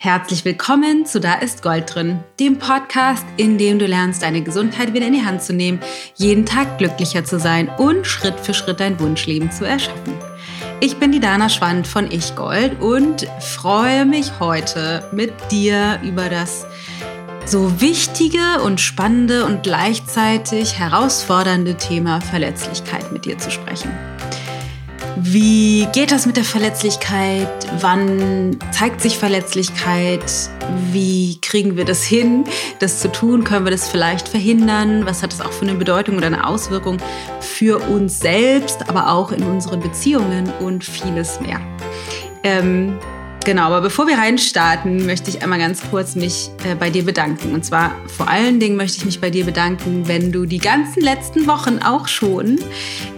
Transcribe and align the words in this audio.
Herzlich 0.00 0.44
willkommen 0.44 1.06
zu 1.06 1.18
Da 1.18 1.34
ist 1.34 1.60
Gold 1.60 1.92
drin, 1.92 2.20
dem 2.38 2.60
Podcast, 2.60 3.26
in 3.36 3.58
dem 3.58 3.80
du 3.80 3.86
lernst, 3.86 4.22
deine 4.22 4.42
Gesundheit 4.42 4.94
wieder 4.94 5.08
in 5.08 5.12
die 5.12 5.24
Hand 5.24 5.42
zu 5.42 5.52
nehmen, 5.52 5.80
jeden 6.14 6.46
Tag 6.46 6.78
glücklicher 6.78 7.24
zu 7.24 7.40
sein 7.40 7.68
und 7.78 8.06
Schritt 8.06 8.38
für 8.38 8.54
Schritt 8.54 8.78
dein 8.78 9.00
Wunschleben 9.00 9.50
zu 9.50 9.64
erschaffen. 9.64 10.14
Ich 10.78 10.98
bin 10.98 11.10
die 11.10 11.18
Dana 11.18 11.48
Schwand 11.48 11.84
von 11.88 12.12
Ich 12.12 12.36
Gold 12.36 12.80
und 12.80 13.26
freue 13.40 14.06
mich 14.06 14.38
heute 14.38 15.02
mit 15.10 15.32
dir 15.50 15.98
über 16.04 16.28
das 16.28 16.64
so 17.44 17.80
wichtige 17.80 18.62
und 18.64 18.80
spannende 18.80 19.46
und 19.46 19.64
gleichzeitig 19.64 20.78
herausfordernde 20.78 21.74
Thema 21.74 22.20
Verletzlichkeit 22.20 23.10
mit 23.10 23.24
dir 23.24 23.36
zu 23.38 23.50
sprechen. 23.50 23.90
Wie 25.16 25.86
geht 25.92 26.12
das 26.12 26.26
mit 26.26 26.36
der 26.36 26.44
Verletzlichkeit? 26.44 27.48
Wann 27.80 28.58
zeigt 28.70 29.00
sich 29.00 29.18
Verletzlichkeit? 29.18 30.22
Wie 30.92 31.38
kriegen 31.40 31.76
wir 31.76 31.84
das 31.84 32.04
hin, 32.04 32.44
das 32.78 33.00
zu 33.00 33.10
tun? 33.10 33.44
Können 33.44 33.64
wir 33.64 33.72
das 33.72 33.88
vielleicht 33.88 34.28
verhindern? 34.28 35.06
Was 35.06 35.22
hat 35.22 35.32
das 35.32 35.40
auch 35.40 35.52
für 35.52 35.66
eine 35.66 35.74
Bedeutung 35.74 36.16
oder 36.16 36.26
eine 36.26 36.46
Auswirkung 36.46 36.98
für 37.40 37.78
uns 37.78 38.20
selbst, 38.20 38.88
aber 38.88 39.10
auch 39.10 39.32
in 39.32 39.42
unseren 39.42 39.80
Beziehungen 39.80 40.52
und 40.60 40.84
vieles 40.84 41.40
mehr? 41.40 41.60
Ähm, 42.44 42.98
Genau, 43.44 43.62
aber 43.62 43.80
bevor 43.80 44.06
wir 44.06 44.18
reinstarten, 44.18 45.06
möchte 45.06 45.30
ich 45.30 45.42
einmal 45.42 45.58
ganz 45.58 45.82
kurz 45.90 46.14
mich 46.14 46.50
äh, 46.64 46.74
bei 46.74 46.90
dir 46.90 47.04
bedanken. 47.04 47.54
Und 47.54 47.64
zwar 47.64 47.92
vor 48.06 48.28
allen 48.28 48.60
Dingen 48.60 48.76
möchte 48.76 48.98
ich 48.98 49.04
mich 49.04 49.20
bei 49.20 49.30
dir 49.30 49.44
bedanken, 49.44 50.06
wenn 50.06 50.32
du 50.32 50.44
die 50.44 50.58
ganzen 50.58 51.00
letzten 51.00 51.46
Wochen 51.46 51.78
auch 51.78 52.08
schon 52.08 52.58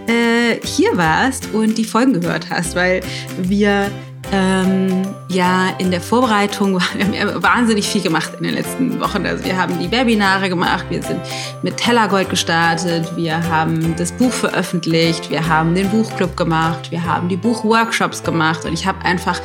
äh, 0.07 0.55
hier 0.63 0.95
warst 0.95 1.53
und 1.53 1.77
die 1.77 1.83
Folgen 1.83 2.13
gehört 2.13 2.49
hast, 2.49 2.75
weil 2.75 3.01
wir 3.41 3.91
ähm, 4.31 5.07
ja 5.27 5.69
in 5.77 5.91
der 5.91 6.01
Vorbereitung 6.01 6.73
wir 6.95 7.19
haben 7.19 7.43
wahnsinnig 7.43 7.87
viel 7.87 8.01
gemacht 8.01 8.33
in 8.37 8.43
den 8.43 8.53
letzten 8.53 8.99
Wochen. 8.99 9.25
Also 9.25 9.43
wir 9.45 9.57
haben 9.57 9.79
die 9.79 9.91
Webinare 9.91 10.49
gemacht, 10.49 10.85
wir 10.89 11.01
sind 11.01 11.21
mit 11.61 11.77
Tellergold 11.77 12.29
gestartet, 12.29 13.15
wir 13.15 13.47
haben 13.49 13.95
das 13.97 14.11
Buch 14.11 14.31
veröffentlicht, 14.31 15.29
wir 15.29 15.47
haben 15.47 15.75
den 15.75 15.89
Buchclub 15.89 16.35
gemacht, 16.37 16.91
wir 16.91 17.03
haben 17.03 17.29
die 17.29 17.37
Buchworkshops 17.37 18.23
gemacht 18.23 18.65
und 18.65 18.73
ich 18.73 18.85
habe 18.85 19.03
einfach 19.03 19.39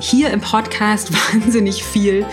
hier 0.00 0.30
im 0.30 0.40
Podcast 0.40 1.12
wahnsinnig 1.32 1.84
viel, 1.84 2.26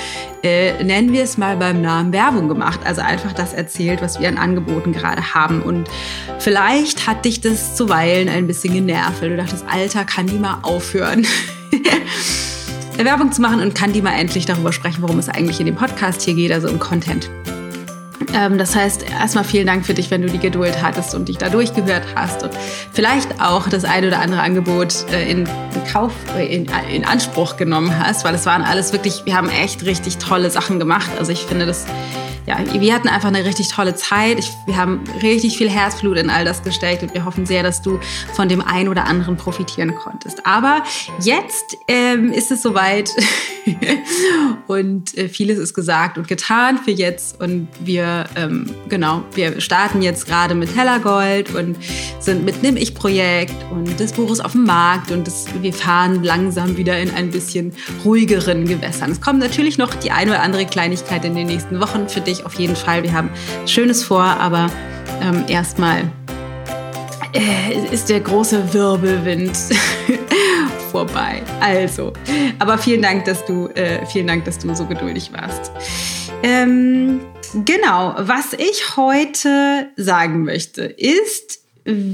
äh, 0.43 0.83
nennen 0.83 1.11
wir 1.11 1.23
es 1.23 1.37
mal 1.37 1.57
beim 1.57 1.81
Namen 1.81 2.13
Werbung 2.13 2.47
gemacht. 2.47 2.81
Also 2.85 3.01
einfach 3.01 3.33
das 3.33 3.53
erzählt, 3.53 4.01
was 4.01 4.19
wir 4.19 4.27
an 4.27 4.37
Angeboten 4.37 4.93
gerade 4.93 5.33
haben. 5.33 5.61
Und 5.61 5.89
vielleicht 6.39 7.07
hat 7.07 7.25
dich 7.25 7.41
das 7.41 7.75
zuweilen 7.75 8.29
ein 8.29 8.45
bisschen 8.47 8.73
genervt, 8.73 9.21
weil 9.21 9.29
du 9.29 9.37
dachtest, 9.37 9.65
Alter, 9.67 10.05
kann 10.05 10.27
die 10.27 10.37
mal 10.37 10.59
aufhören. 10.61 11.25
Werbung 12.97 13.31
zu 13.31 13.41
machen 13.41 13.59
und 13.59 13.75
kann 13.75 13.93
die 13.93 14.01
mal 14.01 14.13
endlich 14.13 14.45
darüber 14.45 14.71
sprechen, 14.71 15.01
worum 15.01 15.19
es 15.19 15.29
eigentlich 15.29 15.59
in 15.59 15.65
dem 15.65 15.75
Podcast 15.75 16.21
hier 16.21 16.33
geht, 16.33 16.51
also 16.51 16.69
um 16.69 16.79
Content. 16.79 17.29
Ähm, 18.33 18.57
das 18.57 18.75
heißt, 18.75 19.05
erstmal 19.09 19.43
vielen 19.43 19.67
Dank 19.67 19.85
für 19.85 19.93
dich, 19.93 20.11
wenn 20.11 20.21
du 20.21 20.29
die 20.29 20.39
Geduld 20.39 20.81
hattest 20.81 21.15
und 21.15 21.27
dich 21.29 21.37
da 21.37 21.49
durchgehört 21.49 22.03
hast 22.15 22.43
und 22.43 22.51
vielleicht 22.91 23.41
auch 23.41 23.69
das 23.69 23.85
eine 23.85 24.07
oder 24.07 24.19
andere 24.19 24.41
Angebot 24.41 25.05
äh, 25.11 25.29
in, 25.29 25.47
Kauf, 25.91 26.11
äh, 26.37 26.53
in, 26.53 26.67
in 26.91 27.05
Anspruch 27.05 27.57
genommen 27.57 27.97
hast, 27.97 28.25
weil 28.25 28.35
es 28.35 28.45
waren 28.45 28.61
alles 28.61 28.91
wirklich, 28.93 29.23
wir 29.25 29.35
haben 29.35 29.49
echt 29.49 29.85
richtig 29.85 30.17
tolle 30.17 30.49
Sachen 30.49 30.79
gemacht. 30.79 31.11
Also 31.17 31.31
ich 31.31 31.43
finde 31.43 31.65
das 31.65 31.85
ja, 32.45 32.57
wir 32.79 32.93
hatten 32.93 33.07
einfach 33.07 33.29
eine 33.29 33.43
richtig 33.43 33.69
tolle 33.69 33.95
Zeit. 33.95 34.39
Ich, 34.39 34.51
wir 34.65 34.77
haben 34.77 35.03
richtig 35.21 35.57
viel 35.57 35.69
Herzblut 35.69 36.17
in 36.17 36.29
all 36.29 36.45
das 36.45 36.63
gesteckt 36.63 37.03
und 37.03 37.13
wir 37.13 37.25
hoffen 37.25 37.45
sehr, 37.45 37.63
dass 37.63 37.81
du 37.81 37.99
von 38.33 38.49
dem 38.49 38.61
einen 38.61 38.89
oder 38.89 39.05
anderen 39.05 39.35
profitieren 39.35 39.95
konntest. 39.95 40.45
Aber 40.45 40.83
jetzt 41.21 41.77
ähm, 41.87 42.31
ist 42.31 42.51
es 42.51 42.61
soweit 42.61 43.09
und 44.67 45.17
äh, 45.17 45.27
vieles 45.27 45.57
ist 45.57 45.73
gesagt 45.73 46.17
und 46.17 46.27
getan 46.27 46.77
für 46.77 46.91
jetzt 46.91 47.41
und 47.41 47.67
wir, 47.79 48.25
ähm, 48.35 48.73
genau, 48.89 49.23
wir 49.33 49.59
starten 49.59 50.01
jetzt 50.01 50.27
gerade 50.27 50.53
mit 50.53 50.75
Hellergold 50.75 51.53
und 51.55 51.77
sind 52.19 52.45
mit 52.45 52.59
einem 52.59 52.77
Ich-Projekt 52.77 53.55
und 53.71 53.99
das 53.99 54.13
Buch 54.13 54.31
ist 54.31 54.43
auf 54.43 54.51
dem 54.51 54.65
Markt 54.65 55.11
und 55.11 55.25
das, 55.25 55.45
wir 55.61 55.73
fahren 55.73 56.23
langsam 56.23 56.77
wieder 56.77 56.97
in 56.99 57.09
ein 57.11 57.31
bisschen 57.31 57.73
ruhigeren 58.03 58.65
Gewässern. 58.65 59.11
Es 59.11 59.21
kommt 59.21 59.39
natürlich 59.39 59.77
noch 59.77 59.95
die 59.95 60.11
eine 60.11 60.31
oder 60.31 60.41
andere 60.41 60.65
Kleinigkeit 60.65 61.25
in 61.25 61.35
den 61.35 61.47
nächsten 61.47 61.79
Wochen 61.79 62.07
für 62.07 62.21
dich 62.21 62.34
dich 62.35 62.45
auf 62.45 62.55
jeden 62.55 62.75
Fall. 62.75 63.03
Wir 63.03 63.13
haben 63.13 63.29
Schönes 63.65 64.03
vor, 64.03 64.23
aber 64.23 64.69
ähm, 65.21 65.45
erstmal 65.47 66.03
äh, 67.33 67.93
ist 67.93 68.09
der 68.09 68.19
große 68.19 68.73
Wirbelwind 68.73 69.57
vorbei. 70.91 71.43
Also, 71.59 72.13
aber 72.59 72.77
vielen 72.77 73.01
Dank, 73.01 73.25
dass 73.25 73.45
du, 73.45 73.67
äh, 73.69 74.05
vielen 74.05 74.27
Dank, 74.27 74.45
dass 74.45 74.57
du 74.59 74.73
so 74.75 74.85
geduldig 74.85 75.31
warst. 75.33 75.71
Ähm, 76.43 77.21
genau, 77.65 78.15
was 78.17 78.53
ich 78.53 78.95
heute 78.97 79.89
sagen 79.95 80.43
möchte, 80.43 80.83
ist, 80.83 81.64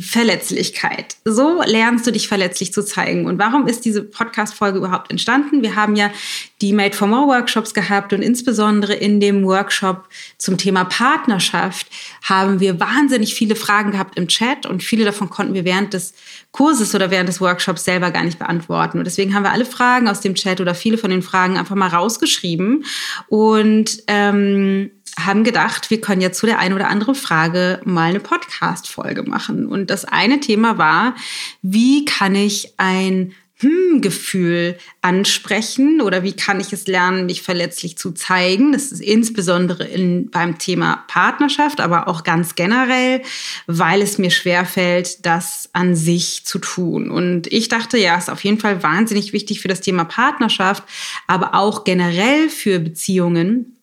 Verletzlichkeit. 0.02 1.16
So 1.24 1.62
lernst 1.66 2.06
du 2.06 2.12
dich 2.12 2.28
verletzlich 2.28 2.74
zu 2.74 2.84
zeigen. 2.84 3.26
Und 3.26 3.40
warum 3.40 3.68
ist 3.68 3.86
diese 3.86 4.04
Podcast-Folge 4.04 4.80
überhaupt 4.80 5.10
entstanden? 5.10 5.62
Wir 5.62 5.78
haben 5.78 5.96
ja 5.96 6.12
die 6.60 6.74
Made 6.74 6.94
for 6.94 7.08
More 7.08 7.28
Workshops 7.28 7.74
gehabt 7.74 8.12
und 8.12 8.22
insbesondere 8.22 8.94
in 8.94 9.22
dem 9.22 9.46
Workshop 9.46 10.10
zum 10.38 10.58
Thema 10.58 10.84
Partnerschaft 10.84 11.88
haben 12.22 12.60
wir 12.60 12.82
wahnsinnig 12.82 13.34
viele 13.34 13.56
Fragen 13.56 13.92
gehabt 13.92 14.18
im 14.18 14.28
Chat 14.28 14.66
und 14.66 14.84
viele 14.84 15.06
davon 15.06 15.30
konnten 15.30 15.54
wir 15.54 15.64
während 15.64 15.94
des 15.94 16.16
Kurses 16.52 16.94
oder 16.94 17.10
während 17.10 17.30
des 17.30 17.40
Workshops 17.40 17.86
selber 17.86 18.12
gar 18.12 18.26
nicht 18.26 18.40
beantworten. 18.40 18.98
Und 18.98 19.06
deswegen 19.06 19.34
haben 19.34 19.44
wir 19.44 19.54
alle 19.54 19.66
Fragen 19.66 20.10
aus 20.10 20.20
dem 20.20 20.36
Chat 20.36 20.60
oder 20.60 20.76
viele 20.76 20.98
von 20.98 21.12
den 21.12 21.22
Fragen 21.22 21.58
einfach 21.58 21.76
mal 21.76 21.88
rausgeschrieben 21.88 22.84
und 23.30 24.04
ähm, 24.08 24.92
haben 25.20 25.44
gedacht, 25.44 25.90
wir 25.90 26.02
können 26.02 26.22
jetzt 26.22 26.40
zu 26.40 26.46
der 26.46 26.60
einen 26.60 26.76
oder 26.76 26.90
anderen 26.90 27.16
Frage 27.16 27.82
mal 27.84 28.10
eine 28.10 28.20
Podcast-Folge 28.20 29.24
machen. 29.24 29.68
Und 29.68 29.90
das 29.90 30.06
eine 30.06 30.40
Thema 30.40 30.78
war, 30.78 31.16
wie 31.62 32.06
kann 32.06 32.36
ich 32.36 32.74
ein 32.78 33.34
Hm-Gefühl 33.62 34.78
ansprechen 35.02 36.02
oder 36.02 36.24
wie 36.24 36.34
kann 36.34 36.60
ich 36.60 36.74
es 36.74 36.88
lernen, 36.88 37.28
mich 37.28 37.44
verletzlich 37.44 37.96
zu 37.96 38.12
zeigen? 38.12 38.72
Das 38.72 38.92
ist 38.92 39.02
insbesondere 39.02 39.84
in, 39.84 40.32
beim 40.32 40.58
Thema 40.58 41.04
Partnerschaft, 41.08 41.80
aber 41.80 42.08
auch 42.08 42.24
ganz 42.24 42.56
generell, 42.56 43.22
weil 43.68 44.02
es 44.02 44.18
mir 44.18 44.32
schwerfällt, 44.32 45.26
das 45.26 45.70
an 45.74 45.96
sich 45.96 46.44
zu 46.44 46.58
tun. 46.58 47.12
Und 47.12 47.48
ich 47.54 47.68
dachte, 47.68 48.00
ja, 48.00 48.18
ist 48.18 48.32
auf 48.32 48.44
jeden 48.44 48.60
Fall 48.60 48.82
wahnsinnig 48.82 49.32
wichtig 49.32 49.62
für 49.62 49.68
das 49.68 49.82
Thema 49.82 50.06
Partnerschaft, 50.06 50.84
aber 51.28 51.54
auch 51.54 51.84
generell 51.84 52.50
für 52.50 52.80
Beziehungen 52.80 53.78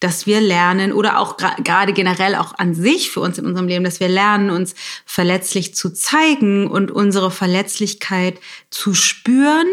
dass 0.00 0.26
wir 0.26 0.40
lernen 0.40 0.92
oder 0.92 1.18
auch 1.18 1.36
gerade 1.36 1.92
generell 1.92 2.34
auch 2.34 2.54
an 2.58 2.74
sich 2.74 3.10
für 3.10 3.20
uns 3.20 3.38
in 3.38 3.46
unserem 3.46 3.68
Leben, 3.68 3.84
dass 3.84 4.00
wir 4.00 4.08
lernen, 4.08 4.50
uns 4.50 4.74
verletzlich 5.04 5.74
zu 5.74 5.92
zeigen 5.92 6.66
und 6.66 6.90
unsere 6.90 7.30
Verletzlichkeit 7.30 8.38
zu 8.70 8.94
spüren. 8.94 9.68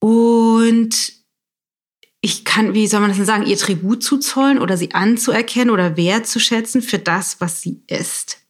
Und 0.00 1.12
ich 2.20 2.44
kann, 2.44 2.72
wie 2.72 2.86
soll 2.86 3.00
man 3.00 3.10
das 3.10 3.18
denn 3.18 3.26
sagen, 3.26 3.46
ihr 3.46 3.58
Tribut 3.58 4.02
zu 4.02 4.18
zollen 4.18 4.58
oder 4.58 4.76
sie 4.76 4.94
anzuerkennen 4.94 5.70
oder 5.70 5.96
wertzuschätzen 5.96 6.80
für 6.80 6.98
das, 6.98 7.40
was 7.40 7.60
sie 7.60 7.82
ist. 7.86 8.43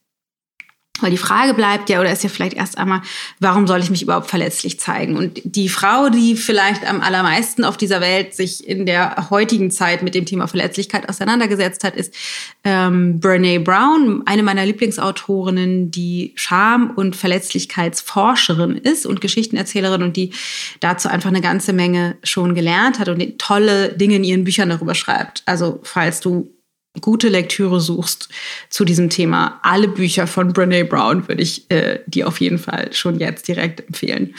Weil 1.01 1.11
die 1.11 1.17
Frage 1.17 1.53
bleibt 1.53 1.89
ja, 1.89 1.99
oder 1.99 2.11
ist 2.11 2.23
ja 2.23 2.29
vielleicht 2.29 2.55
erst 2.55 2.77
einmal, 2.77 3.01
warum 3.39 3.67
soll 3.67 3.81
ich 3.81 3.89
mich 3.89 4.01
überhaupt 4.01 4.29
verletzlich 4.29 4.79
zeigen? 4.79 5.17
Und 5.17 5.41
die 5.43 5.67
Frau, 5.67 6.09
die 6.09 6.37
vielleicht 6.37 6.87
am 6.87 7.01
allermeisten 7.01 7.65
auf 7.65 7.75
dieser 7.75 7.99
Welt 7.99 8.33
sich 8.33 8.65
in 8.65 8.85
der 8.85 9.29
heutigen 9.29 9.71
Zeit 9.71 10.03
mit 10.03 10.15
dem 10.15 10.25
Thema 10.25 10.47
Verletzlichkeit 10.47 11.09
auseinandergesetzt 11.09 11.83
hat, 11.83 11.97
ist 11.97 12.13
ähm, 12.63 13.19
Brene 13.19 13.59
Brown, 13.59 14.23
eine 14.25 14.41
meiner 14.41 14.65
Lieblingsautorinnen, 14.65 15.91
die 15.91 16.31
Scham- 16.35 16.91
und 16.91 17.17
Verletzlichkeitsforscherin 17.17 18.77
ist 18.77 19.05
und 19.05 19.19
Geschichtenerzählerin 19.19 20.01
und 20.01 20.15
die 20.15 20.31
dazu 20.79 21.09
einfach 21.09 21.29
eine 21.29 21.41
ganze 21.41 21.73
Menge 21.73 22.15
schon 22.23 22.55
gelernt 22.55 22.99
hat 22.99 23.09
und 23.09 23.37
tolle 23.37 23.89
Dinge 23.89 24.15
in 24.15 24.23
ihren 24.23 24.43
Büchern 24.45 24.69
darüber 24.69 24.95
schreibt. 24.95 25.43
Also 25.45 25.81
falls 25.83 26.21
du 26.21 26.55
gute 27.01 27.29
Lektüre 27.29 27.79
suchst 27.79 28.29
zu 28.69 28.85
diesem 28.85 29.09
Thema, 29.09 29.59
alle 29.63 29.87
Bücher 29.87 30.27
von 30.27 30.53
Brene 30.53 30.85
Brown 30.85 31.27
würde 31.27 31.41
ich 31.41 31.69
äh, 31.71 31.99
dir 32.07 32.27
auf 32.27 32.41
jeden 32.41 32.57
Fall 32.57 32.93
schon 32.93 33.19
jetzt 33.19 33.47
direkt 33.47 33.87
empfehlen. 33.87 34.35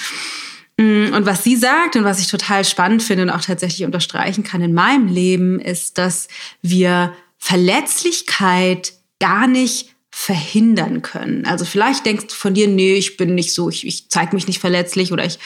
Mm, 0.79 1.13
und 1.15 1.27
was 1.27 1.43
sie 1.45 1.57
sagt 1.57 1.97
und 1.97 2.05
was 2.05 2.21
ich 2.21 2.29
total 2.29 2.65
spannend 2.65 3.03
finde 3.03 3.25
und 3.25 3.31
auch 3.31 3.41
tatsächlich 3.41 3.85
unterstreichen 3.85 4.45
kann 4.45 4.63
in 4.63 4.75
meinem 4.75 5.09
Leben, 5.09 5.61
ist, 5.61 5.99
dass 5.99 6.29
wir 6.63 7.13
Verletzlichkeit 7.39 8.93
gar 9.21 9.47
nicht 9.47 9.97
verhindern 10.19 11.03
können. 11.03 11.45
Also 11.45 11.67
vielleicht 11.67 12.07
denkst 12.07 12.29
du 12.29 12.35
von 12.35 12.55
dir, 12.55 12.69
nee, 12.69 12.95
ich 12.95 13.19
bin 13.19 13.35
nicht 13.35 13.53
so, 13.53 13.69
ich, 13.69 13.87
ich 13.87 14.09
zeige 14.09 14.35
mich 14.35 14.47
nicht 14.47 14.61
verletzlich 14.61 15.13
oder 15.13 15.27
ich 15.27 15.39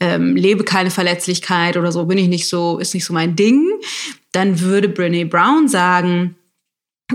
ähm, 0.00 0.34
lebe 0.34 0.64
keine 0.64 0.90
Verletzlichkeit 0.90 1.76
oder 1.76 1.92
so, 1.92 2.06
bin 2.06 2.16
ich 2.16 2.28
nicht 2.28 2.48
so, 2.48 2.78
ist 2.78 2.94
nicht 2.94 3.04
so 3.04 3.12
mein 3.12 3.36
Ding. 3.36 3.68
Dann 4.32 4.60
würde 4.60 4.88
Brene 4.88 5.26
Brown 5.26 5.68
sagen, 5.68 6.36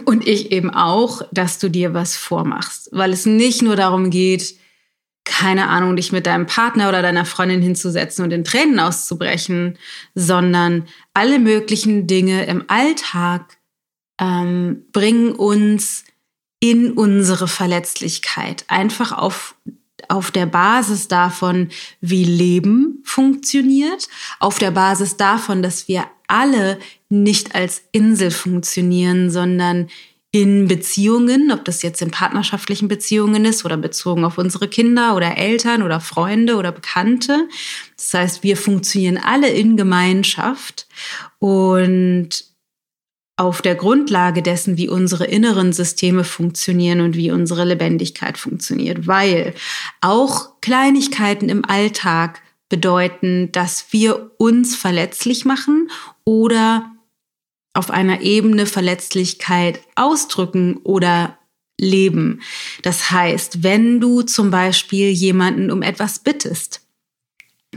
und 0.05 0.27
ich 0.27 0.51
eben 0.51 0.69
auch, 0.69 1.21
dass 1.31 1.59
du 1.59 1.69
dir 1.69 1.93
was 1.93 2.15
vormachst, 2.15 2.89
weil 2.91 3.11
es 3.11 3.25
nicht 3.25 3.61
nur 3.61 3.75
darum 3.75 4.09
geht, 4.09 4.55
keine 5.25 5.67
Ahnung, 5.67 5.95
dich 5.95 6.11
mit 6.11 6.25
deinem 6.25 6.47
Partner 6.47 6.89
oder 6.89 7.01
deiner 7.01 7.25
Freundin 7.25 7.61
hinzusetzen 7.61 8.23
und 8.23 8.31
in 8.31 8.43
Tränen 8.43 8.79
auszubrechen, 8.79 9.77
sondern 10.15 10.87
alle 11.13 11.39
möglichen 11.39 12.07
Dinge 12.07 12.45
im 12.45 12.65
Alltag 12.67 13.57
ähm, 14.19 14.85
bringen 14.91 15.31
uns 15.33 16.03
in 16.59 16.91
unsere 16.91 17.47
Verletzlichkeit. 17.47 18.65
Einfach 18.67 19.11
auf, 19.11 19.55
auf 20.07 20.31
der 20.31 20.45
Basis 20.45 21.07
davon, 21.07 21.69
wie 22.01 22.25
Leben 22.25 23.01
funktioniert, 23.05 24.09
auf 24.39 24.57
der 24.57 24.71
Basis 24.71 25.15
davon, 25.15 25.61
dass 25.61 25.87
wir 25.87 26.05
alle 26.27 26.79
nicht 27.09 27.55
als 27.55 27.81
Insel 27.91 28.31
funktionieren, 28.31 29.29
sondern 29.29 29.89
in 30.31 30.67
Beziehungen, 30.67 31.51
ob 31.51 31.65
das 31.65 31.81
jetzt 31.81 32.03
in 32.03 32.11
partnerschaftlichen 32.11 32.87
Beziehungen 32.87 33.45
ist 33.45 33.65
oder 33.65 33.77
bezogen 33.77 34.25
auf 34.25 34.37
unsere 34.37 34.67
Kinder 34.67 35.15
oder 35.15 35.37
Eltern 35.37 35.81
oder 35.81 35.99
Freunde 35.99 36.55
oder 36.55 36.71
Bekannte. 36.71 37.47
Das 37.97 38.13
heißt, 38.13 38.43
wir 38.43 38.55
funktionieren 38.55 39.17
alle 39.17 39.49
in 39.49 39.75
Gemeinschaft 39.75 40.87
und 41.39 42.45
auf 43.37 43.61
der 43.61 43.73
Grundlage 43.73 44.43
dessen, 44.43 44.77
wie 44.77 44.89
unsere 44.89 45.25
inneren 45.25 45.73
Systeme 45.73 46.23
funktionieren 46.23 46.99
und 46.99 47.15
wie 47.15 47.31
unsere 47.31 47.63
Lebendigkeit 47.63 48.37
funktioniert, 48.37 49.07
weil 49.07 49.55
auch 50.01 50.59
Kleinigkeiten 50.61 51.47
im 51.49 51.63
Alltag 51.65 52.41
bedeuten, 52.67 53.51
dass 53.51 53.87
wir 53.91 54.31
uns 54.37 54.75
verletzlich 54.75 55.45
machen 55.45 55.89
oder 56.23 56.91
auf 57.73 57.91
einer 57.91 58.21
Ebene 58.21 58.65
Verletzlichkeit 58.65 59.79
ausdrücken 59.95 60.77
oder 60.83 61.37
leben. 61.79 62.41
Das 62.81 63.11
heißt, 63.11 63.63
wenn 63.63 63.99
du 63.99 64.21
zum 64.21 64.51
Beispiel 64.51 65.09
jemanden 65.09 65.71
um 65.71 65.81
etwas 65.81 66.19
bittest, 66.19 66.81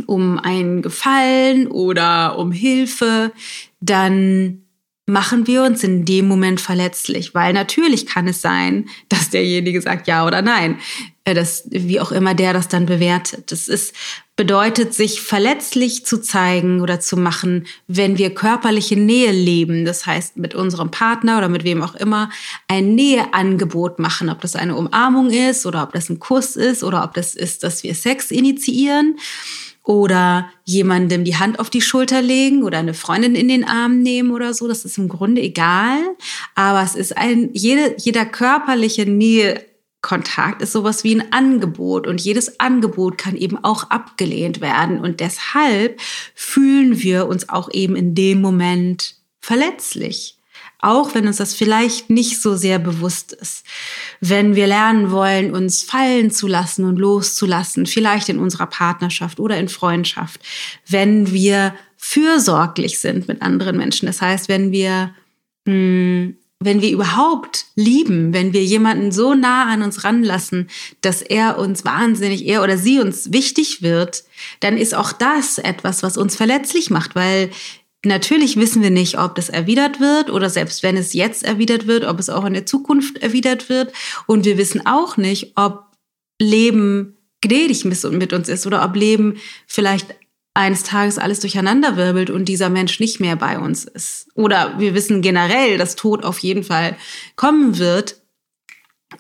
um 0.07 0.39
einen 0.39 0.83
Gefallen 0.83 1.69
oder 1.69 2.39
um 2.39 2.51
Hilfe, 2.53 3.33
dann 3.81 4.63
machen 5.07 5.47
wir 5.47 5.65
uns 5.65 5.83
in 5.83 6.05
dem 6.05 6.27
Moment 6.27 6.61
verletzlich, 6.61 7.35
weil 7.35 7.53
natürlich 7.53 8.07
kann 8.07 8.29
es 8.29 8.41
sein, 8.41 8.89
dass 9.09 9.31
derjenige 9.31 9.81
sagt 9.81 10.07
ja 10.07 10.27
oder 10.27 10.43
nein. 10.43 10.79
Äh, 11.25 11.35
das, 11.35 11.65
wie 11.71 12.01
auch 12.01 12.13
immer 12.13 12.35
der 12.35 12.53
das 12.53 12.69
dann 12.69 12.87
bewertet. 12.87 13.51
Das 13.53 13.69
ist, 13.69 13.95
bedeutet, 14.35 14.95
sich 14.95 15.21
verletzlich 15.21 16.07
zu 16.07 16.19
zeigen 16.21 16.81
oder 16.81 17.01
zu 17.01 17.17
machen, 17.17 17.67
wenn 17.87 18.17
wir 18.17 18.35
körperliche 18.35 18.97
Nähe 18.97 19.31
leben. 19.31 19.85
Das 19.85 20.07
heißt, 20.07 20.39
mit 20.39 20.55
unserem 20.55 20.91
Partner 20.91 21.39
oder 21.39 21.49
mit 21.51 21.65
wem 21.65 21.83
auch 21.83 21.95
immer 21.95 22.31
ein 22.67 22.95
Näheangebot 22.95 23.99
machen. 23.99 24.31
Ob 24.31 24.41
das 24.41 24.57
eine 24.57 24.75
Umarmung 24.75 25.31
ist 25.31 25.67
oder 25.67 25.83
ob 25.83 25.93
das 25.93 26.09
ein 26.09 26.19
Kuss 26.19 26.57
ist 26.57 26.83
oder 26.83 27.05
ob 27.05 27.13
das 27.15 27.35
ist, 27.35 27.63
dass 27.63 27.83
wir 27.83 27.95
Sex 27.95 28.31
initiieren 28.31 29.19
oder 29.85 30.49
jemandem 30.65 31.25
die 31.25 31.37
Hand 31.37 31.59
auf 31.59 31.69
die 31.69 31.81
Schulter 31.83 32.23
legen 32.23 32.63
oder 32.63 32.79
eine 32.79 32.95
Freundin 32.95 33.35
in 33.35 33.49
den 33.49 33.65
Arm 33.65 34.01
nehmen 34.01 34.31
oder 34.31 34.55
so. 34.55 34.67
Das 34.67 34.85
ist 34.85 34.97
im 34.97 35.09
Grunde 35.09 35.43
egal. 35.43 35.99
Aber 36.55 36.83
es 36.83 36.95
ist 36.95 37.17
ein, 37.17 37.51
jede, 37.53 37.97
jeder 37.99 38.25
körperliche 38.25 39.05
Nähe 39.05 39.63
Kontakt 40.03 40.61
ist 40.61 40.73
sowas 40.73 41.05
wie 41.05 41.15
ein 41.15 41.33
Angebot 41.33 42.07
und 42.07 42.21
jedes 42.21 42.61
Angebot 42.61 43.17
kann 43.17 43.37
eben 43.37 43.63
auch 43.63 43.89
abgelehnt 43.91 44.61
werden 44.61 44.99
und 44.99 45.21
deshalb 45.21 46.01
fühlen 46.35 47.01
wir 47.01 47.29
uns 47.29 47.49
auch 47.49 47.71
eben 47.73 47.97
in 47.97 48.15
dem 48.15 48.41
Moment 48.41 49.15
verletzlich. 49.41 50.39
Auch 50.85 51.15
wenn 51.15 51.29
uns 51.29 51.37
das 51.37 51.55
vielleicht 51.55 52.11
nicht 52.11 52.43
so 52.43 52.57
sehr 52.57 52.81
bewusst 52.81 53.33
ist. 53.33 53.65
Wenn 54.21 54.57
wir 54.57 54.67
lernen 54.67 55.13
wollen, 55.13 55.55
uns 55.55 55.83
fallen 55.83 56.33
zu 56.33 56.49
lassen 56.49 56.85
und 56.85 56.97
loszulassen, 56.97 57.87
vielleicht 57.87 58.29
in 58.29 58.41
unserer 58.41 58.67
Partnerschaft 58.67 59.39
oder 59.39 59.57
in 59.59 59.69
Freundschaft. 59.69 60.41
Wenn 60.89 61.31
wir 61.31 61.73
fürsorglich 61.97 62.99
sind 62.99 63.29
mit 63.29 63.43
anderen 63.43 63.77
Menschen. 63.77 64.07
Das 64.07 64.21
heißt, 64.21 64.49
wenn 64.49 64.73
wir 64.73 65.15
mh, 65.67 65.73
hm, 65.73 66.37
wenn 66.65 66.83
wir 66.83 66.91
überhaupt 66.91 67.67
lieben, 67.75 68.33
wenn 68.33 68.53
wir 68.53 68.65
jemanden 68.65 69.13
so 69.13 69.35
nah 69.35 69.67
an 69.67 69.83
uns 69.83 70.05
ranlassen, 70.05 70.69
dass 71.01 71.23
er 71.23 71.59
uns 71.59 71.85
wahnsinnig, 71.85 72.47
er 72.47 72.63
oder 72.63 72.77
sie 72.77 73.01
uns 73.01 73.33
wichtig 73.33 73.83
wird, 73.83 74.25
dann 74.61 74.77
ist 74.77 74.95
auch 74.95 75.13
das 75.13 75.59
etwas, 75.59 76.03
was 76.03 76.17
uns 76.17 76.37
verletzlich 76.37 76.91
macht, 76.91 77.15
weil 77.15 77.51
natürlich 78.05 78.57
wissen 78.57 78.83
wir 78.83 78.91
nicht, 78.91 79.19
ob 79.19 79.35
das 79.35 79.49
erwidert 79.49 80.01
wird 80.01 80.31
oder 80.31 80.51
selbst 80.51 80.83
wenn 80.83 80.97
es 80.97 81.13
jetzt 81.13 81.45
erwidert 81.45 81.87
wird, 81.87 82.05
ob 82.05 82.19
es 82.19 82.31
auch 82.31 82.45
in 82.45 82.55
der 82.55 82.67
Zukunft 82.67 83.19
erwidert 83.19 83.69
wird. 83.69 83.93
Und 84.27 84.45
wir 84.45 84.59
wissen 84.59 84.87
auch 84.87 85.17
nicht, 85.17 85.53
ob 85.57 85.85
Leben 86.41 87.17
gnädig 87.41 87.85
mit 87.85 88.33
uns 88.33 88.49
ist 88.49 88.67
oder 88.67 88.85
ob 88.85 88.97
Leben 88.97 89.37
vielleicht 89.67 90.15
eines 90.55 90.83
Tages 90.83 91.19
alles 91.19 91.41
durcheinanderwirbelt 91.41 92.31
und 92.31 92.47
dieser 92.47 92.69
Mensch 92.69 93.01
nicht 93.01 93.21
mehr 93.21 93.37
bei 93.37 93.59
uns 93.59 93.85
ist. 93.85 94.29
Oder 94.35 94.79
wir 94.79 94.95
wissen 94.95 95.23
generell, 95.23 95.79
dass 95.79 95.97
Tod 95.97 96.25
auf 96.25 96.39
jeden 96.41 96.63
Fall 96.63 96.97
kommen 97.37 97.79
wird. 97.79 98.21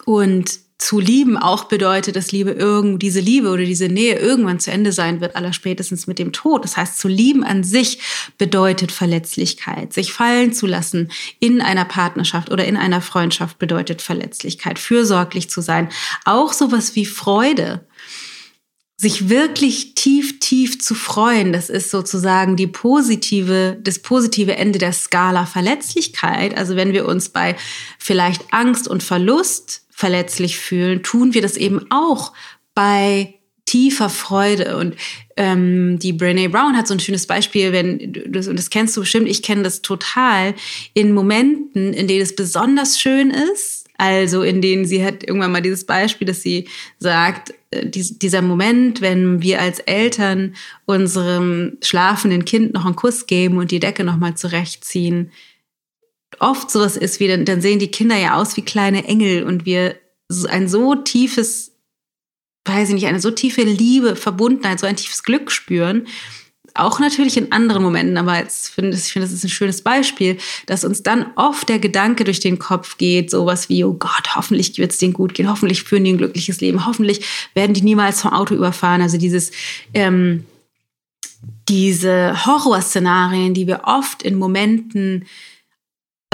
Und 0.04 0.60
zu 0.82 0.98
lieben 0.98 1.36
auch 1.36 1.64
bedeutet, 1.64 2.16
dass 2.16 2.32
Liebe 2.32 2.50
irgend, 2.50 3.02
diese 3.02 3.20
Liebe 3.20 3.50
oder 3.50 3.64
diese 3.64 3.88
Nähe 3.88 4.18
irgendwann 4.18 4.58
zu 4.58 4.72
Ende 4.72 4.90
sein 4.90 5.20
wird, 5.20 5.36
aller 5.36 5.52
spätestens 5.52 6.08
mit 6.08 6.18
dem 6.18 6.32
Tod. 6.32 6.64
Das 6.64 6.76
heißt, 6.76 6.98
zu 6.98 7.06
lieben 7.06 7.44
an 7.44 7.62
sich 7.62 8.00
bedeutet 8.36 8.90
Verletzlichkeit. 8.90 9.92
Sich 9.92 10.12
fallen 10.12 10.52
zu 10.52 10.66
lassen 10.66 11.12
in 11.38 11.60
einer 11.60 11.84
Partnerschaft 11.84 12.50
oder 12.50 12.64
in 12.64 12.76
einer 12.76 13.00
Freundschaft 13.00 13.58
bedeutet 13.58 14.02
Verletzlichkeit. 14.02 14.78
Fürsorglich 14.78 15.48
zu 15.48 15.60
sein. 15.60 15.88
Auch 16.24 16.52
sowas 16.52 16.96
wie 16.96 17.06
Freude 17.06 17.86
sich 19.02 19.28
wirklich 19.28 19.96
tief, 19.96 20.38
tief 20.38 20.78
zu 20.80 20.94
freuen, 20.94 21.52
das 21.52 21.70
ist 21.70 21.90
sozusagen 21.90 22.54
die 22.54 22.68
positive, 22.68 23.76
das 23.82 23.98
positive 23.98 24.54
Ende 24.54 24.78
der 24.78 24.92
Skala 24.92 25.44
Verletzlichkeit. 25.44 26.56
Also 26.56 26.76
wenn 26.76 26.92
wir 26.92 27.08
uns 27.08 27.28
bei 27.28 27.56
vielleicht 27.98 28.52
Angst 28.52 28.86
und 28.86 29.02
Verlust 29.02 29.84
verletzlich 29.90 30.56
fühlen, 30.56 31.02
tun 31.02 31.34
wir 31.34 31.42
das 31.42 31.56
eben 31.56 31.84
auch 31.90 32.32
bei 32.76 33.34
tiefer 33.64 34.08
Freude. 34.08 34.76
Und 34.76 34.94
ähm, 35.36 35.98
die 35.98 36.12
Brene 36.12 36.48
Brown 36.48 36.76
hat 36.76 36.86
so 36.86 36.94
ein 36.94 37.00
schönes 37.00 37.26
Beispiel, 37.26 37.72
wenn 37.72 38.12
du 38.12 38.28
das, 38.28 38.46
und 38.46 38.56
das 38.56 38.70
kennst 38.70 38.96
du 38.96 39.00
bestimmt, 39.00 39.26
ich 39.26 39.42
kenne 39.42 39.64
das 39.64 39.82
total, 39.82 40.54
in 40.94 41.12
Momenten, 41.12 41.92
in 41.92 42.06
denen 42.06 42.22
es 42.22 42.36
besonders 42.36 43.00
schön 43.00 43.32
ist, 43.32 43.88
also 43.98 44.44
in 44.44 44.62
denen 44.62 44.84
sie 44.84 45.04
hat 45.04 45.24
irgendwann 45.24 45.50
mal 45.50 45.60
dieses 45.60 45.86
Beispiel, 45.86 46.28
dass 46.28 46.42
sie 46.42 46.68
sagt, 47.00 47.52
dieser 47.72 48.42
Moment, 48.42 49.00
wenn 49.00 49.42
wir 49.42 49.60
als 49.60 49.78
Eltern 49.80 50.54
unserem 50.84 51.78
schlafenden 51.82 52.44
Kind 52.44 52.74
noch 52.74 52.84
einen 52.84 52.96
Kuss 52.96 53.26
geben 53.26 53.58
und 53.58 53.70
die 53.70 53.80
Decke 53.80 54.04
noch 54.04 54.18
mal 54.18 54.36
zurechtziehen, 54.36 55.32
oft 56.38 56.70
sowas 56.70 56.96
ist 56.96 57.20
wie, 57.20 57.28
dann, 57.28 57.44
dann 57.44 57.60
sehen 57.60 57.78
die 57.78 57.90
Kinder 57.90 58.16
ja 58.16 58.34
aus 58.34 58.56
wie 58.56 58.62
kleine 58.62 59.04
Engel 59.04 59.44
und 59.44 59.64
wir 59.64 59.96
ein 60.48 60.68
so 60.68 60.94
tiefes, 60.94 61.72
weiß 62.64 62.88
ich 62.88 62.94
nicht, 62.94 63.06
eine 63.06 63.20
so 63.20 63.30
tiefe 63.30 63.62
Liebe, 63.62 64.16
Verbundenheit, 64.16 64.80
so 64.80 64.86
ein 64.86 64.96
tiefes 64.96 65.22
Glück 65.22 65.50
spüren, 65.50 66.06
auch 66.74 66.98
natürlich 67.00 67.36
in 67.36 67.52
anderen 67.52 67.82
Momenten, 67.82 68.16
aber 68.16 68.38
jetzt 68.38 68.68
finde 68.68 68.96
ich, 68.96 69.04
finde, 69.04 69.26
das 69.26 69.34
ist 69.34 69.44
ein 69.44 69.50
schönes 69.50 69.82
Beispiel, 69.82 70.38
dass 70.66 70.84
uns 70.84 71.02
dann 71.02 71.26
oft 71.36 71.68
der 71.68 71.78
Gedanke 71.78 72.24
durch 72.24 72.40
den 72.40 72.58
Kopf 72.58 72.98
geht, 72.98 73.30
sowas 73.30 73.68
wie, 73.68 73.84
oh 73.84 73.94
Gott, 73.94 74.34
hoffentlich 74.34 74.78
wird 74.78 74.92
es 74.92 74.98
denen 74.98 75.12
gut 75.12 75.34
gehen, 75.34 75.50
hoffentlich 75.50 75.82
führen 75.82 76.04
die 76.04 76.12
ein 76.12 76.18
glückliches 76.18 76.60
Leben, 76.60 76.86
hoffentlich 76.86 77.24
werden 77.54 77.74
die 77.74 77.82
niemals 77.82 78.22
vom 78.22 78.32
Auto 78.32 78.54
überfahren. 78.54 79.02
Also 79.02 79.18
dieses, 79.18 79.50
ähm, 79.94 80.44
diese 81.68 82.46
Horrorszenarien, 82.46 83.54
die 83.54 83.66
wir 83.66 83.82
oft 83.84 84.22
in 84.22 84.36
Momenten 84.36 85.26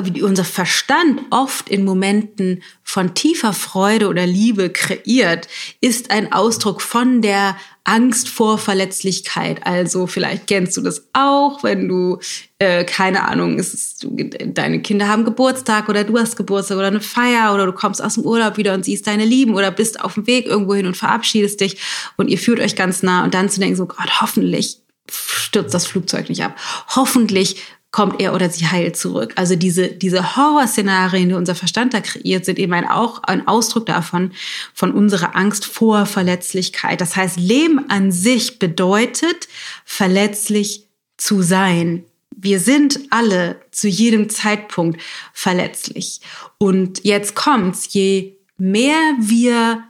wie 0.02 0.22
unser 0.22 0.44
Verstand 0.44 1.20
oft 1.30 1.68
in 1.68 1.84
Momenten 1.84 2.62
von 2.82 3.14
tiefer 3.14 3.52
Freude 3.52 4.08
oder 4.08 4.26
Liebe 4.26 4.70
kreiert, 4.70 5.48
ist 5.80 6.10
ein 6.10 6.32
Ausdruck 6.32 6.80
von 6.80 7.20
der 7.20 7.56
Angst 7.84 8.28
vor 8.28 8.58
Verletzlichkeit. 8.58 9.66
Also 9.66 10.06
vielleicht 10.06 10.46
kennst 10.46 10.76
du 10.76 10.82
das 10.82 11.08
auch, 11.14 11.62
wenn 11.62 11.88
du, 11.88 12.18
äh, 12.58 12.84
keine 12.84 13.26
Ahnung, 13.26 13.58
ist, 13.58 14.06
deine 14.10 14.82
Kinder 14.82 15.08
haben 15.08 15.24
Geburtstag 15.24 15.88
oder 15.88 16.04
du 16.04 16.18
hast 16.18 16.36
Geburtstag 16.36 16.76
oder 16.76 16.88
eine 16.88 17.00
Feier 17.00 17.54
oder 17.54 17.64
du 17.66 17.72
kommst 17.72 18.02
aus 18.02 18.14
dem 18.14 18.24
Urlaub 18.24 18.58
wieder 18.58 18.74
und 18.74 18.84
siehst 18.84 19.06
deine 19.06 19.24
Lieben 19.24 19.54
oder 19.54 19.70
bist 19.70 20.00
auf 20.00 20.14
dem 20.14 20.26
Weg 20.26 20.46
irgendwo 20.46 20.74
hin 20.74 20.86
und 20.86 20.96
verabschiedest 20.96 21.60
dich 21.60 21.78
und 22.16 22.28
ihr 22.28 22.38
fühlt 22.38 22.60
euch 22.60 22.76
ganz 22.76 23.02
nah 23.02 23.24
und 23.24 23.32
dann 23.32 23.48
zu 23.48 23.58
denken, 23.58 23.76
so 23.76 23.86
Gott, 23.86 24.20
hoffentlich 24.20 24.82
stürzt 25.10 25.72
das 25.72 25.86
Flugzeug 25.86 26.28
nicht 26.28 26.44
ab. 26.44 26.56
Hoffentlich 26.94 27.62
kommt 27.90 28.21
er 28.21 28.35
oder 28.35 28.50
sie 28.50 28.66
heil 28.66 28.92
zurück. 28.92 29.33
Also 29.37 29.57
diese, 29.57 29.88
diese 29.88 30.37
Horrorszenarien, 30.37 31.30
die 31.30 31.35
unser 31.35 31.54
Verstand 31.54 31.95
da 31.95 32.00
kreiert, 32.00 32.45
sind 32.45 32.59
eben 32.59 32.75
ein, 32.75 32.87
auch 32.87 33.23
ein 33.23 33.49
Ausdruck 33.49 33.87
davon, 33.87 34.33
von 34.75 34.92
unserer 34.92 35.35
Angst 35.35 35.64
vor 35.64 36.04
Verletzlichkeit. 36.04 37.00
Das 37.00 37.16
heißt, 37.16 37.38
Leben 37.38 37.88
an 37.88 38.12
sich 38.12 38.59
bedeutet, 38.59 39.49
verletzlich 39.85 40.87
zu 41.16 41.40
sein. 41.42 42.04
Wir 42.37 42.61
sind 42.61 43.00
alle 43.11 43.61
zu 43.71 43.88
jedem 43.88 44.28
Zeitpunkt 44.28 45.00
verletzlich. 45.33 46.21
Und 46.59 47.04
jetzt 47.04 47.35
kommt's, 47.35 47.92
je 47.92 48.37
mehr 48.59 49.14
wir 49.18 49.83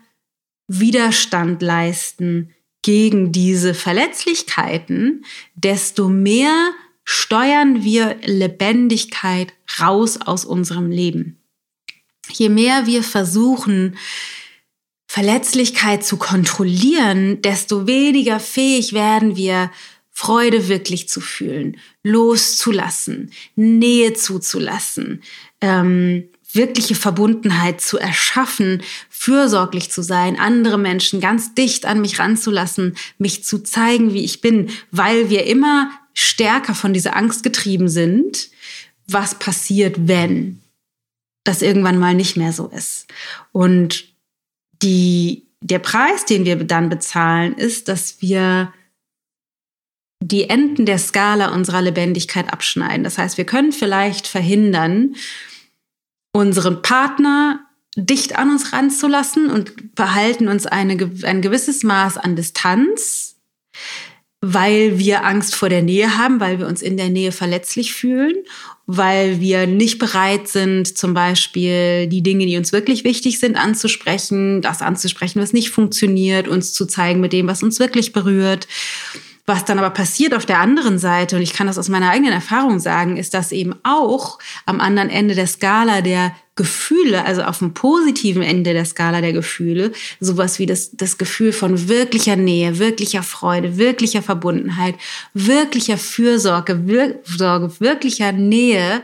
Widerstand 0.68 1.62
leisten 1.62 2.54
gegen 2.82 3.32
diese 3.32 3.74
Verletzlichkeiten, 3.74 5.24
desto 5.56 6.08
mehr 6.08 6.70
steuern 7.10 7.84
wir 7.84 8.18
Lebendigkeit 8.26 9.54
raus 9.80 10.18
aus 10.20 10.44
unserem 10.44 10.90
Leben. 10.90 11.40
Je 12.28 12.50
mehr 12.50 12.84
wir 12.84 13.02
versuchen, 13.02 13.96
Verletzlichkeit 15.06 16.04
zu 16.04 16.18
kontrollieren, 16.18 17.40
desto 17.40 17.86
weniger 17.86 18.38
fähig 18.38 18.92
werden 18.92 19.36
wir, 19.36 19.70
Freude 20.10 20.68
wirklich 20.68 21.08
zu 21.08 21.22
fühlen, 21.22 21.78
loszulassen, 22.02 23.30
Nähe 23.56 24.12
zuzulassen, 24.12 25.22
ähm, 25.62 26.28
wirkliche 26.52 26.94
Verbundenheit 26.94 27.80
zu 27.80 27.96
erschaffen, 27.96 28.82
fürsorglich 29.08 29.90
zu 29.90 30.02
sein, 30.02 30.38
andere 30.38 30.76
Menschen 30.76 31.22
ganz 31.22 31.54
dicht 31.54 31.86
an 31.86 32.02
mich 32.02 32.18
ranzulassen, 32.18 32.98
mich 33.16 33.44
zu 33.44 33.62
zeigen, 33.62 34.12
wie 34.12 34.24
ich 34.24 34.42
bin, 34.42 34.68
weil 34.90 35.30
wir 35.30 35.46
immer 35.46 35.90
stärker 36.18 36.74
von 36.74 36.92
dieser 36.92 37.16
Angst 37.16 37.44
getrieben 37.44 37.88
sind, 37.88 38.50
was 39.06 39.36
passiert, 39.36 40.08
wenn 40.08 40.60
das 41.44 41.62
irgendwann 41.62 41.96
mal 41.96 42.12
nicht 42.12 42.36
mehr 42.36 42.52
so 42.52 42.66
ist. 42.66 43.06
Und 43.52 44.12
die, 44.82 45.46
der 45.60 45.78
Preis, 45.78 46.24
den 46.24 46.44
wir 46.44 46.56
dann 46.56 46.88
bezahlen, 46.88 47.54
ist, 47.54 47.86
dass 47.86 48.20
wir 48.20 48.72
die 50.20 50.50
Enden 50.50 50.86
der 50.86 50.98
Skala 50.98 51.54
unserer 51.54 51.82
Lebendigkeit 51.82 52.52
abschneiden. 52.52 53.04
Das 53.04 53.16
heißt, 53.16 53.38
wir 53.38 53.46
können 53.46 53.70
vielleicht 53.70 54.26
verhindern, 54.26 55.14
unseren 56.32 56.82
Partner 56.82 57.64
dicht 57.94 58.36
an 58.36 58.50
uns 58.50 58.72
ranzulassen 58.72 59.50
und 59.50 59.94
behalten 59.94 60.48
uns 60.48 60.66
eine, 60.66 60.94
ein 61.22 61.42
gewisses 61.42 61.84
Maß 61.84 62.18
an 62.18 62.34
Distanz 62.34 63.37
weil 64.40 64.98
wir 64.98 65.24
Angst 65.24 65.54
vor 65.56 65.68
der 65.68 65.82
Nähe 65.82 66.16
haben, 66.16 66.38
weil 66.38 66.60
wir 66.60 66.68
uns 66.68 66.80
in 66.80 66.96
der 66.96 67.08
Nähe 67.08 67.32
verletzlich 67.32 67.92
fühlen, 67.92 68.36
weil 68.86 69.40
wir 69.40 69.66
nicht 69.66 69.98
bereit 69.98 70.46
sind, 70.46 70.96
zum 70.96 71.12
Beispiel 71.12 72.06
die 72.06 72.22
Dinge, 72.22 72.46
die 72.46 72.56
uns 72.56 72.72
wirklich 72.72 73.02
wichtig 73.02 73.40
sind, 73.40 73.56
anzusprechen, 73.56 74.62
das 74.62 74.80
anzusprechen, 74.80 75.42
was 75.42 75.52
nicht 75.52 75.70
funktioniert, 75.70 76.46
uns 76.46 76.72
zu 76.72 76.86
zeigen 76.86 77.20
mit 77.20 77.32
dem, 77.32 77.48
was 77.48 77.62
uns 77.62 77.80
wirklich 77.80 78.12
berührt. 78.12 78.68
Was 79.48 79.64
dann 79.64 79.78
aber 79.78 79.88
passiert 79.88 80.34
auf 80.34 80.44
der 80.44 80.58
anderen 80.58 80.98
Seite, 80.98 81.36
und 81.36 81.40
ich 81.40 81.54
kann 81.54 81.68
das 81.68 81.78
aus 81.78 81.88
meiner 81.88 82.10
eigenen 82.10 82.34
Erfahrung 82.34 82.80
sagen, 82.80 83.16
ist, 83.16 83.32
dass 83.32 83.50
eben 83.50 83.74
auch 83.82 84.38
am 84.66 84.78
anderen 84.78 85.08
Ende 85.08 85.34
der 85.34 85.46
Skala 85.46 86.02
der 86.02 86.34
Gefühle, 86.54 87.24
also 87.24 87.42
auf 87.44 87.60
dem 87.60 87.72
positiven 87.72 88.42
Ende 88.42 88.74
der 88.74 88.84
Skala 88.84 89.22
der 89.22 89.32
Gefühle, 89.32 89.92
sowas 90.20 90.58
wie 90.58 90.66
das, 90.66 90.90
das 90.92 91.16
Gefühl 91.16 91.54
von 91.54 91.88
wirklicher 91.88 92.36
Nähe, 92.36 92.78
wirklicher 92.78 93.22
Freude, 93.22 93.78
wirklicher 93.78 94.20
Verbundenheit, 94.20 94.96
wirklicher 95.32 95.96
Fürsorge, 95.96 96.86
wir, 96.86 97.18
wirklicher 97.24 98.32
Nähe, 98.32 99.02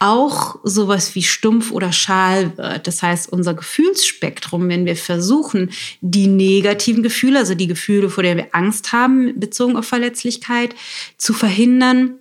auch 0.00 0.58
sowas 0.64 1.14
wie 1.14 1.22
stumpf 1.22 1.70
oder 1.70 1.92
schal 1.92 2.56
wird. 2.56 2.86
Das 2.86 3.02
heißt, 3.02 3.30
unser 3.30 3.54
Gefühlsspektrum, 3.54 4.68
wenn 4.68 4.86
wir 4.86 4.96
versuchen, 4.96 5.70
die 6.00 6.26
negativen 6.26 7.02
Gefühle, 7.02 7.38
also 7.38 7.54
die 7.54 7.66
Gefühle, 7.66 8.08
vor 8.08 8.22
denen 8.22 8.38
wir 8.38 8.48
Angst 8.52 8.92
haben, 8.92 9.38
bezogen 9.38 9.76
auf 9.76 9.86
Verletzlichkeit, 9.86 10.74
zu 11.18 11.34
verhindern, 11.34 12.19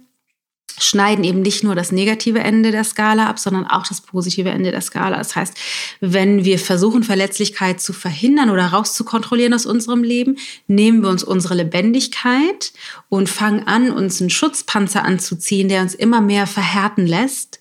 schneiden 0.80 1.24
eben 1.24 1.42
nicht 1.42 1.64
nur 1.64 1.76
das 1.76 1.92
negative 1.92 2.40
Ende 2.40 2.72
der 2.72 2.84
Skala 2.84 3.28
ab, 3.28 3.40
sondern 3.40 3.68
auch 3.68 3.86
das 3.88 4.02
positive 4.02 4.50
Ende 4.50 4.72
der 4.72 4.82
Skala. 4.82 5.18
Das 5.18 5.36
heißt, 5.36 5.54
wenn 6.00 6.46
wir 6.46 6.60
versuchen, 6.60 7.04
Verletzlichkeit 7.04 7.82
zu 7.82 7.94
verhindern 7.94 8.50
oder 8.50 8.68
rauszukontrollieren 8.68 9.54
aus 9.54 9.66
unserem 9.66 10.04
Leben, 10.04 10.38
nehmen 10.68 11.02
wir 11.02 11.10
uns 11.10 11.24
unsere 11.24 11.56
Lebendigkeit 11.56 12.72
und 13.10 13.30
fangen 13.30 13.68
an, 13.68 13.92
uns 13.92 14.22
einen 14.22 14.30
Schutzpanzer 14.30 15.04
anzuziehen, 15.04 15.70
der 15.70 15.82
uns 15.82 15.96
immer 15.96 16.22
mehr 16.22 16.48
verhärten 16.48 17.06
lässt, 17.06 17.60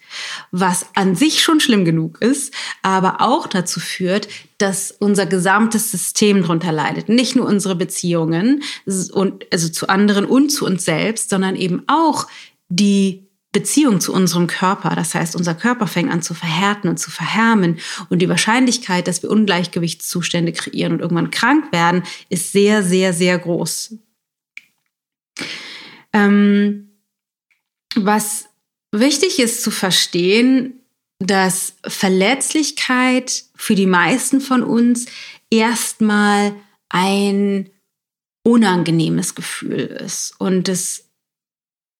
was 0.50 0.86
an 0.94 1.14
sich 1.14 1.42
schon 1.42 1.60
schlimm 1.60 1.84
genug 1.84 2.20
ist, 2.20 2.52
aber 2.82 3.20
auch 3.20 3.46
dazu 3.46 3.80
führt, 3.80 4.28
dass 4.58 4.90
unser 4.90 5.26
gesamtes 5.26 5.90
System 5.90 6.42
darunter 6.42 6.72
leidet. 6.72 7.08
Nicht 7.08 7.36
nur 7.36 7.46
unsere 7.46 7.76
Beziehungen 7.76 8.62
und 9.12 9.46
also 9.52 9.68
zu 9.68 9.88
anderen 9.88 10.24
und 10.24 10.50
zu 10.50 10.66
uns 10.66 10.84
selbst, 10.84 11.30
sondern 11.30 11.54
eben 11.54 11.84
auch 11.86 12.26
die 12.68 13.28
Beziehung 13.52 14.00
zu 14.00 14.12
unserem 14.12 14.46
Körper. 14.46 14.94
Das 14.94 15.14
heißt, 15.14 15.34
unser 15.34 15.54
Körper 15.54 15.86
fängt 15.86 16.12
an 16.12 16.22
zu 16.22 16.34
verhärten 16.34 16.88
und 16.88 16.98
zu 16.98 17.10
verhärmen. 17.10 17.78
Und 18.10 18.20
die 18.20 18.28
Wahrscheinlichkeit, 18.28 19.08
dass 19.08 19.22
wir 19.22 19.30
Ungleichgewichtszustände 19.30 20.52
kreieren 20.52 20.92
und 20.92 21.00
irgendwann 21.00 21.30
krank 21.30 21.72
werden, 21.72 22.02
ist 22.28 22.52
sehr, 22.52 22.82
sehr, 22.82 23.12
sehr 23.12 23.38
groß. 23.38 23.94
Ähm, 26.12 26.90
was 27.94 28.48
wichtig 28.92 29.38
ist 29.38 29.62
zu 29.62 29.70
verstehen, 29.70 30.80
dass 31.18 31.74
Verletzlichkeit 31.86 33.44
für 33.56 33.74
die 33.74 33.86
meisten 33.86 34.40
von 34.40 34.62
uns 34.62 35.06
erstmal 35.50 36.54
ein 36.90 37.70
unangenehmes 38.44 39.34
Gefühl 39.34 39.80
ist. 39.80 40.34
Und 40.38 40.68
es 40.68 41.07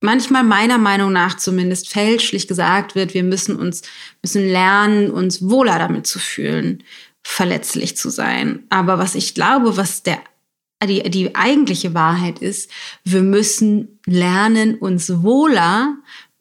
manchmal 0.01 0.45
meiner 0.45 0.79
Meinung 0.79 1.13
nach 1.13 1.37
zumindest 1.37 1.89
fälschlich 1.89 2.49
gesagt 2.49 2.95
wird, 2.95 3.15
wir 3.15 3.25
müssen 3.25 3.57
uns, 3.57 3.83
müssen 4.23 4.47
lernen, 4.49 5.11
uns 5.11 5.43
wohler 5.49 5.79
damit 5.79 6.07
zu 6.07 6.19
fühlen, 6.19 6.83
verletzlich 7.23 7.97
zu 7.97 8.11
sein. 8.11 8.65
Aber 8.71 8.99
was 8.99 9.15
ich 9.15 9.35
glaube, 9.35 9.77
was 9.77 10.03
der 10.03 10.19
die, 10.87 11.03
die 11.11 11.35
eigentliche 11.35 11.93
Wahrheit 11.93 12.39
ist, 12.39 12.71
wir 13.03 13.23
müssen 13.23 13.99
lernen, 14.07 14.77
uns 14.77 15.23
wohler 15.23 15.97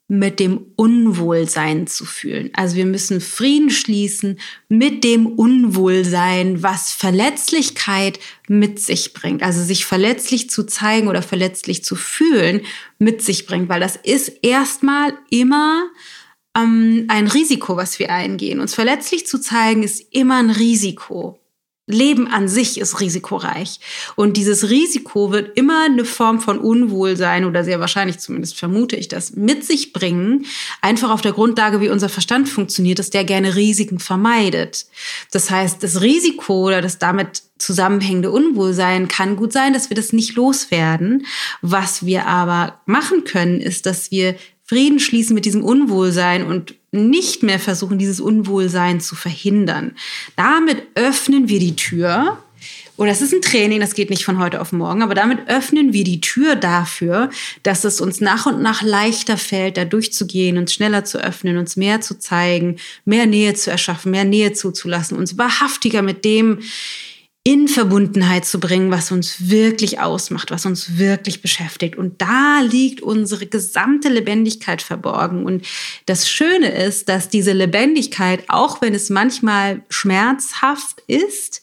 mit 0.08 0.40
dem 0.40 0.64
Unwohlsein 0.74 1.86
zu 1.86 2.06
fühlen. 2.06 2.50
Also 2.54 2.76
wir 2.76 2.86
müssen 2.86 3.20
Frieden 3.20 3.68
schließen 3.68 4.40
mit 4.68 5.04
dem 5.04 5.26
Unwohlsein, 5.26 6.62
was 6.62 6.92
Verletzlichkeit 6.92 8.18
mit 8.48 8.80
sich 8.80 9.12
bringt. 9.12 9.42
Also 9.42 9.62
sich 9.62 9.84
verletzlich 9.84 10.48
zu 10.48 10.64
zeigen 10.64 11.08
oder 11.08 11.20
verletzlich 11.20 11.84
zu 11.84 11.94
fühlen 11.94 12.62
mit 12.98 13.22
sich 13.22 13.44
bringt, 13.44 13.68
weil 13.68 13.80
das 13.80 13.96
ist 13.96 14.32
erstmal 14.40 15.12
immer 15.28 15.90
ähm, 16.56 17.04
ein 17.08 17.26
Risiko, 17.26 17.76
was 17.76 17.98
wir 17.98 18.10
eingehen. 18.10 18.60
Uns 18.60 18.74
verletzlich 18.74 19.26
zu 19.26 19.38
zeigen 19.38 19.82
ist 19.82 20.02
immer 20.10 20.38
ein 20.38 20.50
Risiko. 20.50 21.38
Leben 21.88 22.28
an 22.28 22.48
sich 22.48 22.78
ist 22.78 23.00
risikoreich. 23.00 23.80
Und 24.14 24.36
dieses 24.36 24.68
Risiko 24.68 25.32
wird 25.32 25.56
immer 25.56 25.86
eine 25.86 26.04
Form 26.04 26.40
von 26.40 26.58
Unwohlsein 26.58 27.44
oder 27.44 27.64
sehr 27.64 27.80
wahrscheinlich 27.80 28.18
zumindest 28.18 28.56
vermute 28.56 28.94
ich 28.96 29.08
das 29.08 29.34
mit 29.34 29.64
sich 29.64 29.92
bringen. 29.92 30.44
Einfach 30.82 31.10
auf 31.10 31.22
der 31.22 31.32
Grundlage, 31.32 31.80
wie 31.80 31.88
unser 31.88 32.10
Verstand 32.10 32.48
funktioniert, 32.48 32.98
dass 32.98 33.10
der 33.10 33.24
gerne 33.24 33.56
Risiken 33.56 33.98
vermeidet. 33.98 34.86
Das 35.32 35.50
heißt, 35.50 35.82
das 35.82 36.02
Risiko 36.02 36.66
oder 36.66 36.82
das 36.82 36.98
damit 36.98 37.42
zusammenhängende 37.56 38.30
Unwohlsein 38.30 39.08
kann 39.08 39.36
gut 39.36 39.52
sein, 39.52 39.72
dass 39.72 39.90
wir 39.90 39.96
das 39.96 40.12
nicht 40.12 40.36
loswerden. 40.36 41.26
Was 41.62 42.04
wir 42.04 42.26
aber 42.26 42.80
machen 42.86 43.24
können, 43.24 43.60
ist, 43.60 43.86
dass 43.86 44.10
wir 44.10 44.36
Frieden 44.64 45.00
schließen 45.00 45.34
mit 45.34 45.46
diesem 45.46 45.64
Unwohlsein 45.64 46.46
und 46.46 46.74
nicht 46.92 47.42
mehr 47.42 47.58
versuchen, 47.58 47.98
dieses 47.98 48.20
Unwohlsein 48.20 49.00
zu 49.00 49.14
verhindern. 49.14 49.94
Damit 50.36 50.82
öffnen 50.94 51.48
wir 51.48 51.60
die 51.60 51.76
Tür. 51.76 52.38
Und 52.96 53.06
das 53.06 53.22
ist 53.22 53.32
ein 53.32 53.42
Training, 53.42 53.78
das 53.78 53.94
geht 53.94 54.10
nicht 54.10 54.24
von 54.24 54.40
heute 54.40 54.60
auf 54.60 54.72
morgen, 54.72 55.02
aber 55.02 55.14
damit 55.14 55.48
öffnen 55.48 55.92
wir 55.92 56.02
die 56.02 56.20
Tür 56.20 56.56
dafür, 56.56 57.30
dass 57.62 57.84
es 57.84 58.00
uns 58.00 58.20
nach 58.20 58.46
und 58.46 58.60
nach 58.60 58.82
leichter 58.82 59.36
fällt, 59.36 59.76
da 59.76 59.84
durchzugehen, 59.84 60.58
uns 60.58 60.74
schneller 60.74 61.04
zu 61.04 61.18
öffnen, 61.18 61.58
uns 61.58 61.76
mehr 61.76 62.00
zu 62.00 62.18
zeigen, 62.18 62.76
mehr 63.04 63.26
Nähe 63.26 63.54
zu 63.54 63.70
erschaffen, 63.70 64.10
mehr 64.10 64.24
Nähe 64.24 64.52
zuzulassen, 64.52 65.16
uns 65.16 65.38
wahrhaftiger 65.38 66.02
mit 66.02 66.24
dem 66.24 66.58
in 67.48 67.66
Verbundenheit 67.66 68.44
zu 68.44 68.60
bringen, 68.60 68.90
was 68.90 69.10
uns 69.10 69.48
wirklich 69.48 70.00
ausmacht, 70.00 70.50
was 70.50 70.66
uns 70.66 70.98
wirklich 70.98 71.40
beschäftigt. 71.40 71.96
Und 71.96 72.20
da 72.20 72.60
liegt 72.60 73.00
unsere 73.00 73.46
gesamte 73.46 74.10
Lebendigkeit 74.10 74.82
verborgen. 74.82 75.46
Und 75.46 75.66
das 76.04 76.28
Schöne 76.28 76.68
ist, 76.68 77.08
dass 77.08 77.30
diese 77.30 77.54
Lebendigkeit, 77.54 78.44
auch 78.48 78.82
wenn 78.82 78.94
es 78.94 79.08
manchmal 79.08 79.80
schmerzhaft 79.88 81.02
ist, 81.06 81.62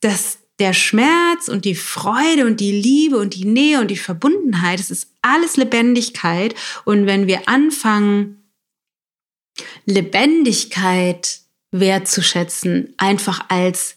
dass 0.00 0.38
der 0.58 0.72
Schmerz 0.72 1.48
und 1.48 1.66
die 1.66 1.74
Freude 1.74 2.46
und 2.46 2.58
die 2.58 2.72
Liebe 2.72 3.18
und 3.18 3.34
die 3.34 3.44
Nähe 3.44 3.82
und 3.82 3.90
die 3.90 3.98
Verbundenheit, 3.98 4.80
es 4.80 4.90
ist 4.90 5.08
alles 5.20 5.58
Lebendigkeit. 5.58 6.54
Und 6.86 7.04
wenn 7.04 7.26
wir 7.26 7.50
anfangen, 7.50 8.48
Lebendigkeit 9.84 11.40
wertzuschätzen, 11.70 12.94
einfach 12.96 13.44
als 13.50 13.96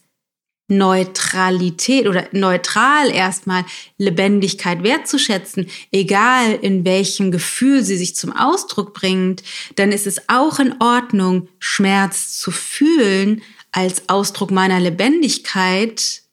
Neutralität 0.67 2.07
oder 2.07 2.27
neutral 2.31 3.11
erstmal 3.11 3.65
Lebendigkeit 3.97 4.83
wertzuschätzen, 4.83 5.67
egal 5.91 6.53
in 6.53 6.85
welchem 6.85 7.31
Gefühl 7.31 7.83
sie 7.83 7.97
sich 7.97 8.15
zum 8.15 8.35
Ausdruck 8.35 8.93
bringt, 8.93 9.43
dann 9.75 9.91
ist 9.91 10.07
es 10.07 10.27
auch 10.27 10.59
in 10.59 10.75
Ordnung, 10.81 11.49
Schmerz 11.59 12.39
zu 12.39 12.49
fühlen, 12.51 13.43
als 13.71 14.09
Ausdruck 14.09 14.51
meiner 14.51 14.79
Lebendigkeit 14.79 16.23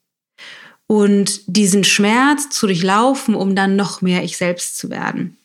und 0.87 1.41
diesen 1.47 1.83
Schmerz 1.83 2.49
zu 2.49 2.67
durchlaufen, 2.67 3.35
um 3.35 3.55
dann 3.55 3.75
noch 3.75 4.01
mehr 4.01 4.23
ich 4.23 4.37
selbst 4.37 4.77
zu 4.77 4.89
werden. 4.89 5.37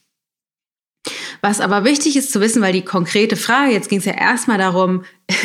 Was 1.40 1.60
aber 1.60 1.84
wichtig 1.84 2.16
ist 2.16 2.32
zu 2.32 2.40
wissen, 2.40 2.62
weil 2.62 2.72
die 2.72 2.84
konkrete 2.84 3.36
Frage, 3.36 3.72
jetzt 3.72 3.88
ging 3.88 4.00
es 4.00 4.04
ja 4.04 4.12
erstmal 4.12 4.58
darum, 4.58 5.04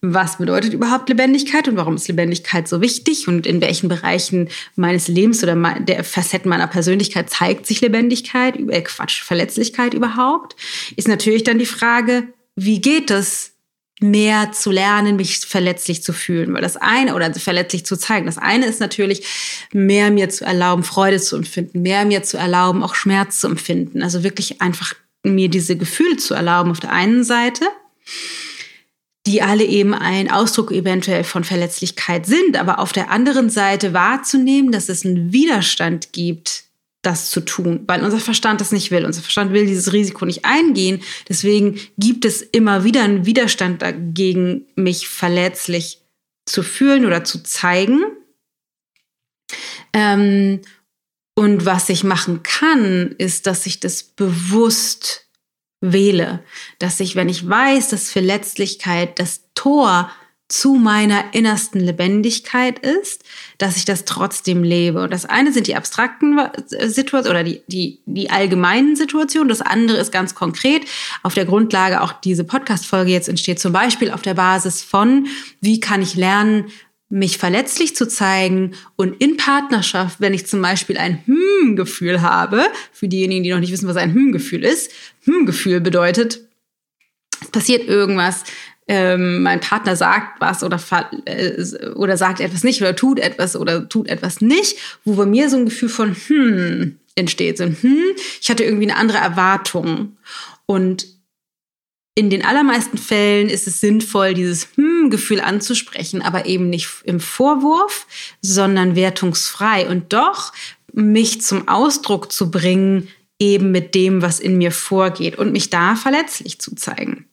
was 0.00 0.38
bedeutet 0.38 0.74
überhaupt 0.74 1.08
Lebendigkeit 1.08 1.66
und 1.68 1.76
warum 1.76 1.96
ist 1.96 2.08
Lebendigkeit 2.08 2.68
so 2.68 2.80
wichtig 2.80 3.26
und 3.26 3.46
in 3.46 3.60
welchen 3.60 3.88
Bereichen 3.88 4.48
meines 4.76 5.08
Lebens 5.08 5.42
oder 5.42 5.56
der 5.80 6.04
Facetten 6.04 6.50
meiner 6.50 6.66
Persönlichkeit 6.66 7.30
zeigt 7.30 7.66
sich 7.66 7.80
Lebendigkeit, 7.80 8.56
äh 8.56 8.82
Quatsch, 8.82 9.22
Verletzlichkeit 9.22 9.94
überhaupt, 9.94 10.56
ist 10.96 11.08
natürlich 11.08 11.44
dann 11.44 11.58
die 11.58 11.66
Frage, 11.66 12.28
wie 12.56 12.80
geht 12.80 13.10
es, 13.10 13.52
mehr 14.00 14.52
zu 14.52 14.70
lernen, 14.70 15.16
mich 15.16 15.38
verletzlich 15.38 16.02
zu 16.02 16.12
fühlen. 16.12 16.52
Weil 16.54 16.62
das 16.62 16.76
eine, 16.76 17.14
oder 17.14 17.32
verletzlich 17.34 17.84
zu 17.84 17.96
zeigen, 17.96 18.26
das 18.26 18.38
eine 18.38 18.66
ist 18.66 18.80
natürlich, 18.80 19.26
mehr 19.72 20.10
mir 20.10 20.28
zu 20.28 20.44
erlauben, 20.44 20.82
Freude 20.82 21.20
zu 21.20 21.36
empfinden, 21.36 21.82
mehr 21.82 22.04
mir 22.04 22.22
zu 22.22 22.36
erlauben, 22.36 22.82
auch 22.82 22.94
Schmerz 22.94 23.40
zu 23.40 23.46
empfinden. 23.46 24.02
Also 24.02 24.22
wirklich 24.22 24.60
einfach 24.60 24.94
mir 25.22 25.48
diese 25.48 25.76
Gefühle 25.76 26.16
zu 26.16 26.34
erlauben 26.34 26.70
auf 26.70 26.80
der 26.80 26.92
einen 26.92 27.24
Seite, 27.24 27.66
die 29.26 29.42
alle 29.42 29.64
eben 29.64 29.92
ein 29.92 30.30
Ausdruck 30.30 30.72
eventuell 30.72 31.24
von 31.24 31.44
Verletzlichkeit 31.44 32.24
sind, 32.24 32.56
aber 32.56 32.78
auf 32.78 32.92
der 32.92 33.10
anderen 33.10 33.50
Seite 33.50 33.92
wahrzunehmen, 33.92 34.72
dass 34.72 34.88
es 34.88 35.04
einen 35.04 35.32
Widerstand 35.32 36.12
gibt, 36.12 36.64
das 37.02 37.30
zu 37.30 37.40
tun, 37.40 37.84
weil 37.86 38.04
unser 38.04 38.18
Verstand 38.18 38.60
das 38.60 38.72
nicht 38.72 38.90
will. 38.90 39.06
Unser 39.06 39.22
Verstand 39.22 39.52
will 39.52 39.66
dieses 39.66 39.92
Risiko 39.92 40.26
nicht 40.26 40.44
eingehen. 40.44 41.02
Deswegen 41.28 41.80
gibt 41.96 42.24
es 42.24 42.42
immer 42.42 42.84
wieder 42.84 43.02
einen 43.02 43.24
Widerstand 43.24 43.82
dagegen, 43.82 44.66
mich 44.74 45.08
verletzlich 45.08 46.02
zu 46.46 46.62
fühlen 46.62 47.06
oder 47.06 47.24
zu 47.24 47.42
zeigen. 47.42 48.02
Ähm, 49.92 50.60
und 51.34 51.64
was 51.64 51.88
ich 51.88 52.04
machen 52.04 52.42
kann, 52.42 53.14
ist, 53.16 53.46
dass 53.46 53.64
ich 53.64 53.80
das 53.80 54.02
bewusst 54.02 55.26
wähle. 55.80 56.44
Dass 56.78 57.00
ich, 57.00 57.16
wenn 57.16 57.30
ich 57.30 57.48
weiß, 57.48 57.88
dass 57.88 58.10
Verletzlichkeit 58.10 59.18
das 59.18 59.44
Tor 59.54 60.10
zu 60.50 60.74
meiner 60.74 61.32
innersten 61.32 61.80
Lebendigkeit 61.80 62.78
ist, 62.80 63.24
dass 63.58 63.76
ich 63.76 63.84
das 63.84 64.04
trotzdem 64.04 64.64
lebe. 64.64 65.02
Und 65.02 65.12
das 65.12 65.24
eine 65.24 65.52
sind 65.52 65.68
die 65.68 65.76
abstrakten 65.76 66.40
Situationen 66.66 67.30
oder 67.30 67.44
die, 67.44 67.62
die, 67.68 68.00
die 68.06 68.30
allgemeinen 68.30 68.96
Situationen. 68.96 69.48
Das 69.48 69.60
andere 69.60 69.98
ist 69.98 70.12
ganz 70.12 70.34
konkret 70.34 70.82
auf 71.22 71.34
der 71.34 71.44
Grundlage 71.44 72.00
auch 72.00 72.12
diese 72.12 72.44
Podcast-Folge 72.44 73.12
jetzt 73.12 73.28
entsteht, 73.28 73.60
zum 73.60 73.72
Beispiel 73.72 74.10
auf 74.10 74.22
der 74.22 74.34
Basis 74.34 74.82
von, 74.82 75.28
wie 75.60 75.78
kann 75.78 76.02
ich 76.02 76.16
lernen, 76.16 76.66
mich 77.10 77.38
verletzlich 77.38 77.96
zu 77.96 78.06
zeigen 78.06 78.74
und 78.96 79.20
in 79.20 79.36
Partnerschaft, 79.36 80.20
wenn 80.20 80.32
ich 80.32 80.46
zum 80.46 80.62
Beispiel 80.62 80.96
ein 80.96 81.24
Hm-Gefühl 81.26 82.22
habe, 82.22 82.64
für 82.92 83.08
diejenigen, 83.08 83.42
die 83.42 83.50
noch 83.50 83.58
nicht 83.58 83.72
wissen, 83.72 83.88
was 83.88 83.96
ein 83.96 84.14
Hm-Gefühl 84.14 84.64
ist, 84.64 84.92
Hm-Gefühl 85.24 85.80
bedeutet, 85.80 86.40
es 87.42 87.50
passiert 87.50 87.88
irgendwas, 87.88 88.44
ähm, 88.92 89.44
mein 89.44 89.60
Partner 89.60 89.94
sagt 89.94 90.40
was 90.40 90.64
oder, 90.64 90.80
äh, 91.26 91.62
oder 91.94 92.16
sagt 92.16 92.40
etwas 92.40 92.64
nicht 92.64 92.82
oder 92.82 92.96
tut 92.96 93.20
etwas 93.20 93.54
oder 93.54 93.88
tut 93.88 94.08
etwas 94.08 94.40
nicht, 94.40 94.76
wo 95.04 95.14
bei 95.14 95.26
mir 95.26 95.48
so 95.48 95.58
ein 95.58 95.66
Gefühl 95.66 95.88
von 95.88 96.16
Hm 96.26 96.98
entsteht. 97.14 97.58
So, 97.58 97.66
hm, 97.66 98.04
ich 98.40 98.50
hatte 98.50 98.64
irgendwie 98.64 98.90
eine 98.90 98.98
andere 98.98 99.18
Erwartung. 99.18 100.16
Und 100.66 101.06
in 102.16 102.30
den 102.30 102.44
allermeisten 102.44 102.98
Fällen 102.98 103.48
ist 103.48 103.68
es 103.68 103.80
sinnvoll, 103.80 104.34
dieses 104.34 104.66
Hm-Gefühl 104.74 105.40
anzusprechen, 105.40 106.20
aber 106.20 106.46
eben 106.46 106.68
nicht 106.68 106.88
im 107.04 107.20
Vorwurf, 107.20 108.08
sondern 108.42 108.96
wertungsfrei 108.96 109.88
und 109.88 110.12
doch 110.12 110.52
mich 110.92 111.42
zum 111.42 111.68
Ausdruck 111.68 112.32
zu 112.32 112.50
bringen, 112.50 113.06
eben 113.38 113.70
mit 113.70 113.94
dem, 113.94 114.20
was 114.20 114.40
in 114.40 114.58
mir 114.58 114.72
vorgeht 114.72 115.38
und 115.38 115.52
mich 115.52 115.70
da 115.70 115.94
verletzlich 115.94 116.58
zu 116.58 116.74
zeigen. 116.74 117.29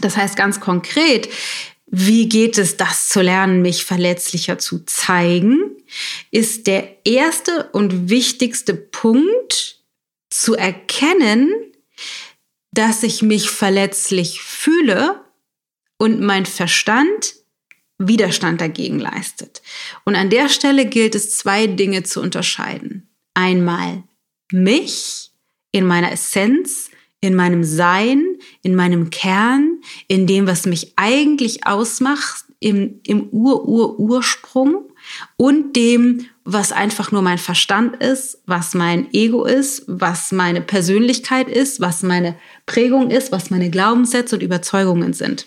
Das 0.00 0.16
heißt 0.16 0.36
ganz 0.36 0.60
konkret, 0.60 1.28
wie 1.86 2.28
geht 2.28 2.56
es, 2.56 2.78
das 2.78 3.08
zu 3.08 3.20
lernen, 3.20 3.60
mich 3.60 3.84
verletzlicher 3.84 4.58
zu 4.58 4.84
zeigen, 4.86 5.76
ist 6.30 6.66
der 6.66 7.04
erste 7.04 7.68
und 7.72 8.08
wichtigste 8.08 8.74
Punkt 8.74 9.82
zu 10.30 10.54
erkennen, 10.54 11.52
dass 12.72 13.02
ich 13.02 13.20
mich 13.20 13.50
verletzlich 13.50 14.40
fühle 14.40 15.22
und 15.98 16.20
mein 16.20 16.46
Verstand 16.46 17.34
Widerstand 17.98 18.60
dagegen 18.60 18.98
leistet. 18.98 19.62
Und 20.04 20.16
an 20.16 20.30
der 20.30 20.48
Stelle 20.48 20.86
gilt 20.86 21.14
es, 21.14 21.36
zwei 21.36 21.66
Dinge 21.66 22.02
zu 22.02 22.20
unterscheiden. 22.20 23.08
Einmal 23.34 24.02
mich 24.50 25.30
in 25.70 25.86
meiner 25.86 26.12
Essenz, 26.12 26.90
in 27.22 27.34
meinem 27.34 27.64
Sein, 27.64 28.36
in 28.62 28.74
meinem 28.74 29.08
Kern, 29.08 29.80
in 30.08 30.26
dem, 30.26 30.46
was 30.46 30.66
mich 30.66 30.92
eigentlich 30.96 31.66
ausmacht, 31.66 32.44
im, 32.58 33.00
im 33.06 33.28
Ur-Ur-Ursprung 33.30 34.90
und 35.36 35.74
dem, 35.74 36.26
was 36.44 36.72
einfach 36.72 37.12
nur 37.12 37.22
mein 37.22 37.38
Verstand 37.38 37.96
ist, 38.02 38.42
was 38.46 38.74
mein 38.74 39.08
Ego 39.12 39.44
ist, 39.44 39.84
was 39.86 40.32
meine 40.32 40.60
Persönlichkeit 40.60 41.48
ist, 41.48 41.80
was 41.80 42.02
meine 42.02 42.36
Prägung 42.66 43.10
ist, 43.10 43.32
was 43.32 43.50
meine 43.50 43.70
Glaubenssätze 43.70 44.36
und 44.36 44.42
Überzeugungen 44.42 45.12
sind. 45.12 45.46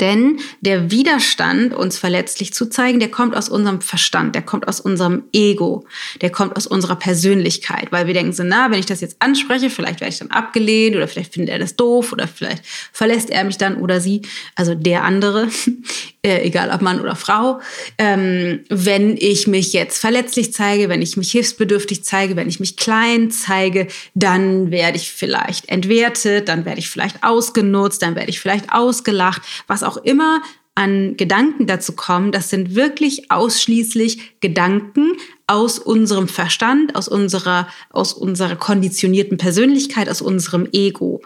Denn 0.00 0.40
der 0.60 0.90
Widerstand, 0.90 1.74
uns 1.74 1.98
verletzlich 1.98 2.54
zu 2.54 2.66
zeigen, 2.66 2.98
der 2.98 3.10
kommt 3.10 3.36
aus 3.36 3.50
unserem 3.50 3.82
Verstand, 3.82 4.34
der 4.34 4.40
kommt 4.40 4.68
aus 4.68 4.80
unserem 4.80 5.24
Ego, 5.32 5.86
der 6.22 6.30
kommt 6.30 6.56
aus 6.56 6.66
unserer 6.66 6.96
Persönlichkeit, 6.96 7.92
weil 7.92 8.06
wir 8.06 8.14
denken 8.14 8.32
so, 8.32 8.42
na, 8.42 8.70
wenn 8.70 8.78
ich 8.78 8.86
das 8.86 9.02
jetzt 9.02 9.16
anspreche, 9.20 9.68
vielleicht 9.68 10.00
werde 10.00 10.12
ich 10.12 10.18
dann 10.18 10.30
abgelehnt 10.30 10.96
oder 10.96 11.08
vielleicht 11.08 11.34
findet 11.34 11.50
er 11.50 11.58
das 11.58 11.76
doof 11.76 12.12
oder 12.12 12.26
vielleicht 12.26 12.62
verlässt 12.92 13.28
er 13.28 13.44
mich 13.44 13.58
dann 13.58 13.76
oder 13.76 14.00
sie, 14.00 14.22
also 14.54 14.74
der 14.74 15.04
andere, 15.04 15.48
äh, 16.22 16.42
egal 16.42 16.70
ob 16.70 16.80
Mann 16.80 17.00
oder 17.00 17.16
Frau. 17.16 17.60
Ähm, 17.98 18.60
wenn 18.70 19.16
ich 19.18 19.46
mich 19.46 19.74
jetzt 19.74 19.98
verletzlich 19.98 20.54
zeige, 20.54 20.88
wenn 20.88 21.02
ich 21.02 21.18
mich 21.18 21.32
hilfsbedürftig 21.32 22.02
zeige, 22.02 22.36
wenn 22.36 22.48
ich 22.48 22.60
mich 22.60 22.76
klein 22.78 23.30
zeige, 23.30 23.88
dann 24.14 24.70
werde 24.70 24.96
ich 24.96 25.12
vielleicht 25.12 25.68
entwertet, 25.68 26.48
dann 26.48 26.64
werde 26.64 26.80
ich 26.80 26.88
vielleicht 26.88 27.22
ausgenutzt, 27.22 28.00
dann 28.00 28.14
werde 28.14 28.30
ich 28.30 28.40
vielleicht 28.40 28.72
ausgelacht 28.72 29.42
was 29.66 29.82
auch 29.82 29.96
immer 29.96 30.42
an 30.74 31.16
Gedanken 31.16 31.66
dazu 31.66 31.94
kommen, 31.94 32.32
das 32.32 32.50
sind 32.50 32.74
wirklich 32.74 33.30
ausschließlich 33.30 34.40
Gedanken 34.40 35.12
aus 35.46 35.78
unserem 35.78 36.28
Verstand, 36.28 36.94
aus 36.94 37.08
unserer, 37.08 37.68
aus 37.90 38.12
unserer 38.12 38.56
konditionierten 38.56 39.38
Persönlichkeit, 39.38 40.10
aus 40.10 40.20
unserem 40.20 40.68
Ego. 40.72 41.22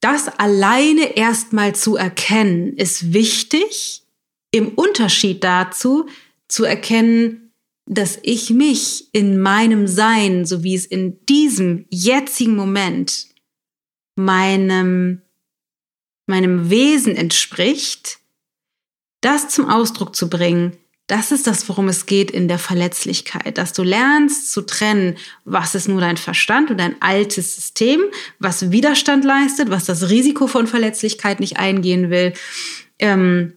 Das 0.00 0.28
alleine 0.28 1.16
erstmal 1.16 1.74
zu 1.74 1.96
erkennen, 1.96 2.74
ist 2.76 3.14
wichtig, 3.14 4.02
im 4.50 4.68
Unterschied 4.68 5.42
dazu 5.42 6.06
zu 6.46 6.64
erkennen, 6.64 7.52
dass 7.86 8.18
ich 8.22 8.50
mich 8.50 9.08
in 9.12 9.40
meinem 9.40 9.86
Sein, 9.86 10.44
so 10.44 10.62
wie 10.62 10.74
es 10.74 10.84
in 10.84 11.24
diesem 11.26 11.86
jetzigen 11.88 12.54
Moment 12.54 13.28
meinem 14.14 15.22
meinem 16.28 16.70
Wesen 16.70 17.16
entspricht, 17.16 18.18
das 19.20 19.48
zum 19.48 19.68
Ausdruck 19.68 20.14
zu 20.14 20.30
bringen, 20.30 20.76
das 21.08 21.32
ist 21.32 21.46
das, 21.46 21.66
worum 21.70 21.88
es 21.88 22.04
geht 22.04 22.30
in 22.30 22.48
der 22.48 22.58
Verletzlichkeit, 22.58 23.56
dass 23.56 23.72
du 23.72 23.82
lernst 23.82 24.52
zu 24.52 24.60
trennen, 24.60 25.16
was 25.46 25.74
ist 25.74 25.88
nur 25.88 26.02
dein 26.02 26.18
Verstand 26.18 26.70
und 26.70 26.78
dein 26.78 27.00
altes 27.00 27.56
System, 27.56 28.02
was 28.38 28.70
Widerstand 28.70 29.24
leistet, 29.24 29.70
was 29.70 29.86
das 29.86 30.10
Risiko 30.10 30.46
von 30.46 30.66
Verletzlichkeit 30.66 31.40
nicht 31.40 31.58
eingehen 31.58 32.10
will 32.10 32.34
ähm, 32.98 33.54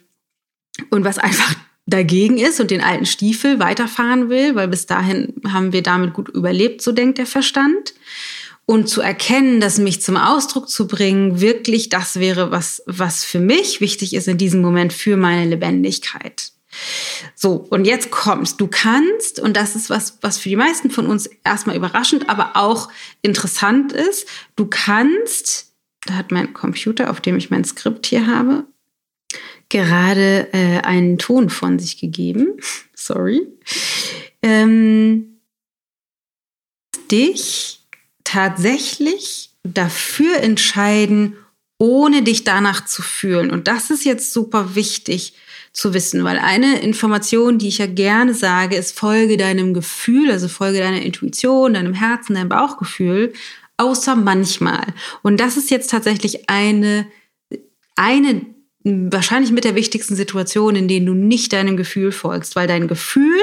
und 0.91 1.03
was 1.03 1.17
einfach 1.17 1.53
dagegen 1.85 2.37
ist 2.37 2.61
und 2.61 2.71
den 2.71 2.81
alten 2.81 3.05
Stiefel 3.05 3.59
weiterfahren 3.59 4.29
will, 4.29 4.55
weil 4.55 4.69
bis 4.69 4.85
dahin 4.85 5.33
haben 5.49 5.73
wir 5.73 5.83
damit 5.83 6.13
gut 6.13 6.29
überlebt, 6.29 6.81
so 6.81 6.93
denkt 6.93 7.17
der 7.17 7.25
Verstand 7.25 7.93
und 8.71 8.87
zu 8.87 9.01
erkennen, 9.01 9.59
das 9.59 9.79
mich 9.79 10.01
zum 10.01 10.15
Ausdruck 10.15 10.69
zu 10.69 10.87
bringen, 10.87 11.41
wirklich 11.41 11.89
das 11.89 12.21
wäre, 12.21 12.51
was, 12.51 12.81
was 12.85 13.25
für 13.25 13.41
mich 13.41 13.81
wichtig 13.81 14.13
ist 14.13 14.29
in 14.29 14.37
diesem 14.37 14.61
Moment 14.61 14.93
für 14.93 15.17
meine 15.17 15.49
Lebendigkeit. 15.49 16.53
So, 17.35 17.67
und 17.69 17.83
jetzt 17.83 18.11
kommst. 18.11 18.61
Du 18.61 18.67
kannst, 18.67 19.41
und 19.41 19.57
das 19.57 19.75
ist 19.75 19.89
was, 19.89 20.19
was 20.21 20.37
für 20.37 20.47
die 20.47 20.55
meisten 20.55 20.89
von 20.89 21.05
uns 21.05 21.29
erstmal 21.43 21.75
überraschend, 21.75 22.29
aber 22.29 22.51
auch 22.55 22.87
interessant 23.21 23.91
ist, 23.91 24.25
du 24.55 24.67
kannst, 24.67 25.73
da 26.05 26.13
hat 26.13 26.31
mein 26.31 26.53
Computer, 26.53 27.09
auf 27.09 27.19
dem 27.19 27.35
ich 27.35 27.49
mein 27.49 27.65
Skript 27.65 28.05
hier 28.05 28.25
habe, 28.25 28.63
gerade 29.67 30.47
äh, 30.53 30.79
einen 30.79 31.17
Ton 31.17 31.49
von 31.49 31.77
sich 31.77 31.99
gegeben. 31.99 32.53
Sorry. 32.95 33.41
Ähm, 34.41 35.41
dich 37.11 37.80
tatsächlich 38.31 39.49
dafür 39.63 40.37
entscheiden, 40.37 41.35
ohne 41.77 42.21
dich 42.21 42.43
danach 42.43 42.85
zu 42.85 43.01
fühlen. 43.01 43.51
Und 43.51 43.67
das 43.67 43.89
ist 43.89 44.05
jetzt 44.05 44.31
super 44.33 44.75
wichtig 44.75 45.33
zu 45.73 45.93
wissen, 45.93 46.23
weil 46.23 46.37
eine 46.37 46.79
Information, 46.79 47.57
die 47.57 47.67
ich 47.67 47.79
ja 47.79 47.87
gerne 47.87 48.33
sage, 48.33 48.75
ist 48.75 48.97
folge 48.97 49.37
deinem 49.37 49.73
Gefühl, 49.73 50.31
also 50.31 50.47
folge 50.47 50.79
deiner 50.79 51.01
Intuition, 51.01 51.73
deinem 51.73 51.93
Herzen, 51.93 52.35
deinem 52.35 52.49
Bauchgefühl, 52.49 53.33
außer 53.77 54.15
manchmal. 54.15 54.85
Und 55.23 55.39
das 55.39 55.57
ist 55.57 55.71
jetzt 55.71 55.89
tatsächlich 55.89 56.49
eine, 56.49 57.07
eine 57.95 58.45
wahrscheinlich 58.83 59.51
mit 59.51 59.63
der 59.63 59.75
wichtigsten 59.75 60.15
Situation, 60.15 60.75
in 60.75 60.87
denen 60.87 61.05
du 61.05 61.13
nicht 61.13 61.53
deinem 61.53 61.77
Gefühl 61.77 62.11
folgst, 62.11 62.55
weil 62.55 62.67
dein 62.67 62.87
Gefühl 62.87 63.39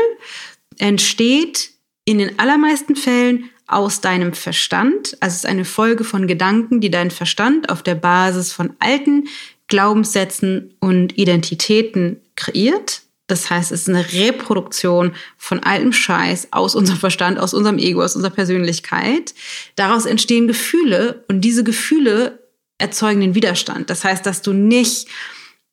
entsteht 0.78 1.70
in 2.04 2.18
den 2.18 2.38
allermeisten 2.38 2.96
Fällen 2.96 3.50
aus 3.68 4.00
deinem 4.00 4.32
Verstand. 4.32 5.16
Also 5.20 5.34
es 5.34 5.44
ist 5.44 5.46
eine 5.46 5.64
Folge 5.64 6.02
von 6.02 6.26
Gedanken, 6.26 6.80
die 6.80 6.90
dein 6.90 7.10
Verstand 7.10 7.70
auf 7.70 7.82
der 7.82 7.94
Basis 7.94 8.52
von 8.52 8.74
alten 8.78 9.28
Glaubenssätzen 9.68 10.74
und 10.80 11.18
Identitäten 11.18 12.20
kreiert. 12.34 13.02
Das 13.26 13.50
heißt, 13.50 13.70
es 13.72 13.82
ist 13.82 13.88
eine 13.90 14.10
Reproduktion 14.14 15.12
von 15.36 15.62
altem 15.62 15.92
Scheiß 15.92 16.48
aus 16.50 16.74
unserem 16.74 16.98
Verstand, 16.98 17.38
aus 17.38 17.52
unserem 17.52 17.78
Ego, 17.78 18.02
aus 18.02 18.16
unserer 18.16 18.32
Persönlichkeit. 18.32 19.34
Daraus 19.76 20.06
entstehen 20.06 20.48
Gefühle 20.48 21.24
und 21.28 21.42
diese 21.42 21.62
Gefühle 21.62 22.38
erzeugen 22.78 23.20
den 23.20 23.34
Widerstand. 23.34 23.90
Das 23.90 24.02
heißt, 24.02 24.24
dass 24.24 24.40
du 24.40 24.54
nicht 24.54 25.08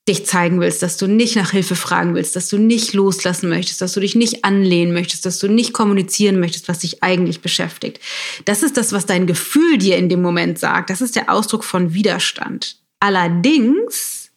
dich 0.07 0.25
zeigen 0.25 0.61
willst, 0.61 0.83
dass 0.83 0.97
du 0.97 1.07
nicht 1.07 1.35
nach 1.35 1.51
Hilfe 1.51 1.75
fragen 1.75 2.13
willst, 2.13 2.35
dass 2.35 2.47
du 2.47 2.59
nicht 2.59 2.93
loslassen 2.93 3.49
möchtest, 3.49 3.81
dass 3.81 3.93
du 3.93 3.99
dich 3.99 4.13
nicht 4.13 4.45
anlehnen 4.45 4.93
möchtest, 4.93 5.25
dass 5.25 5.39
du 5.39 5.47
nicht 5.47 5.73
kommunizieren 5.73 6.39
möchtest, 6.39 6.67
was 6.67 6.77
dich 6.79 7.01
eigentlich 7.01 7.41
beschäftigt. 7.41 7.99
Das 8.45 8.61
ist 8.61 8.77
das, 8.77 8.91
was 8.91 9.07
dein 9.07 9.25
Gefühl 9.25 9.79
dir 9.79 9.97
in 9.97 10.09
dem 10.09 10.21
Moment 10.21 10.59
sagt. 10.59 10.91
Das 10.91 11.01
ist 11.01 11.15
der 11.15 11.31
Ausdruck 11.31 11.63
von 11.63 11.95
Widerstand. 11.95 12.77
Allerdings 12.99 14.29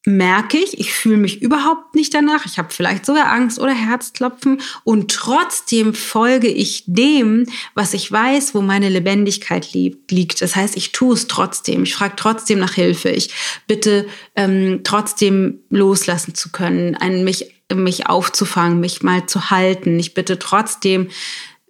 Merke 0.07 0.59
ich, 0.59 0.79
ich 0.79 0.93
fühle 0.93 1.17
mich 1.17 1.41
überhaupt 1.41 1.95
nicht 1.95 2.13
danach. 2.13 2.45
Ich 2.45 2.59
habe 2.59 2.75
vielleicht 2.75 3.07
sogar 3.07 3.33
Angst 3.33 3.59
oder 3.59 3.73
Herzklopfen 3.73 4.61
und 4.85 5.11
trotzdem 5.11 5.95
folge 5.95 6.49
ich 6.49 6.85
dem, 6.87 7.47
was 7.75 7.95
ich 7.95 8.13
weiß, 8.13 8.55
wo 8.55 8.61
meine 8.61 8.91
Lebendigkeit 8.91 9.73
liegt. 9.73 10.43
Das 10.43 10.57
heißt, 10.57 10.77
ich 10.77 10.93
tue 10.93 11.15
es 11.15 11.27
trotzdem. 11.27 11.85
Ich 11.85 11.95
frage 11.95 12.17
trotzdem 12.17 12.59
nach 12.59 12.75
Hilfe. 12.75 13.09
Ich 13.09 13.31
bitte 13.67 14.07
ähm, 14.37 14.81
trotzdem 14.85 15.61
loslassen 15.71 16.35
zu 16.35 16.53
können, 16.53 16.97
einen, 16.97 17.25
mich, 17.25 17.55
mich 17.75 18.07
aufzufangen, 18.07 18.81
mich 18.81 19.03
mal 19.03 19.25
zu 19.25 19.49
halten. 19.49 19.99
Ich 19.99 20.13
bitte 20.13 20.39
trotzdem 20.39 21.09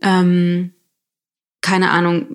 ähm, 0.03 0.74
keine 1.65 1.93
Ahnung, 1.93 2.27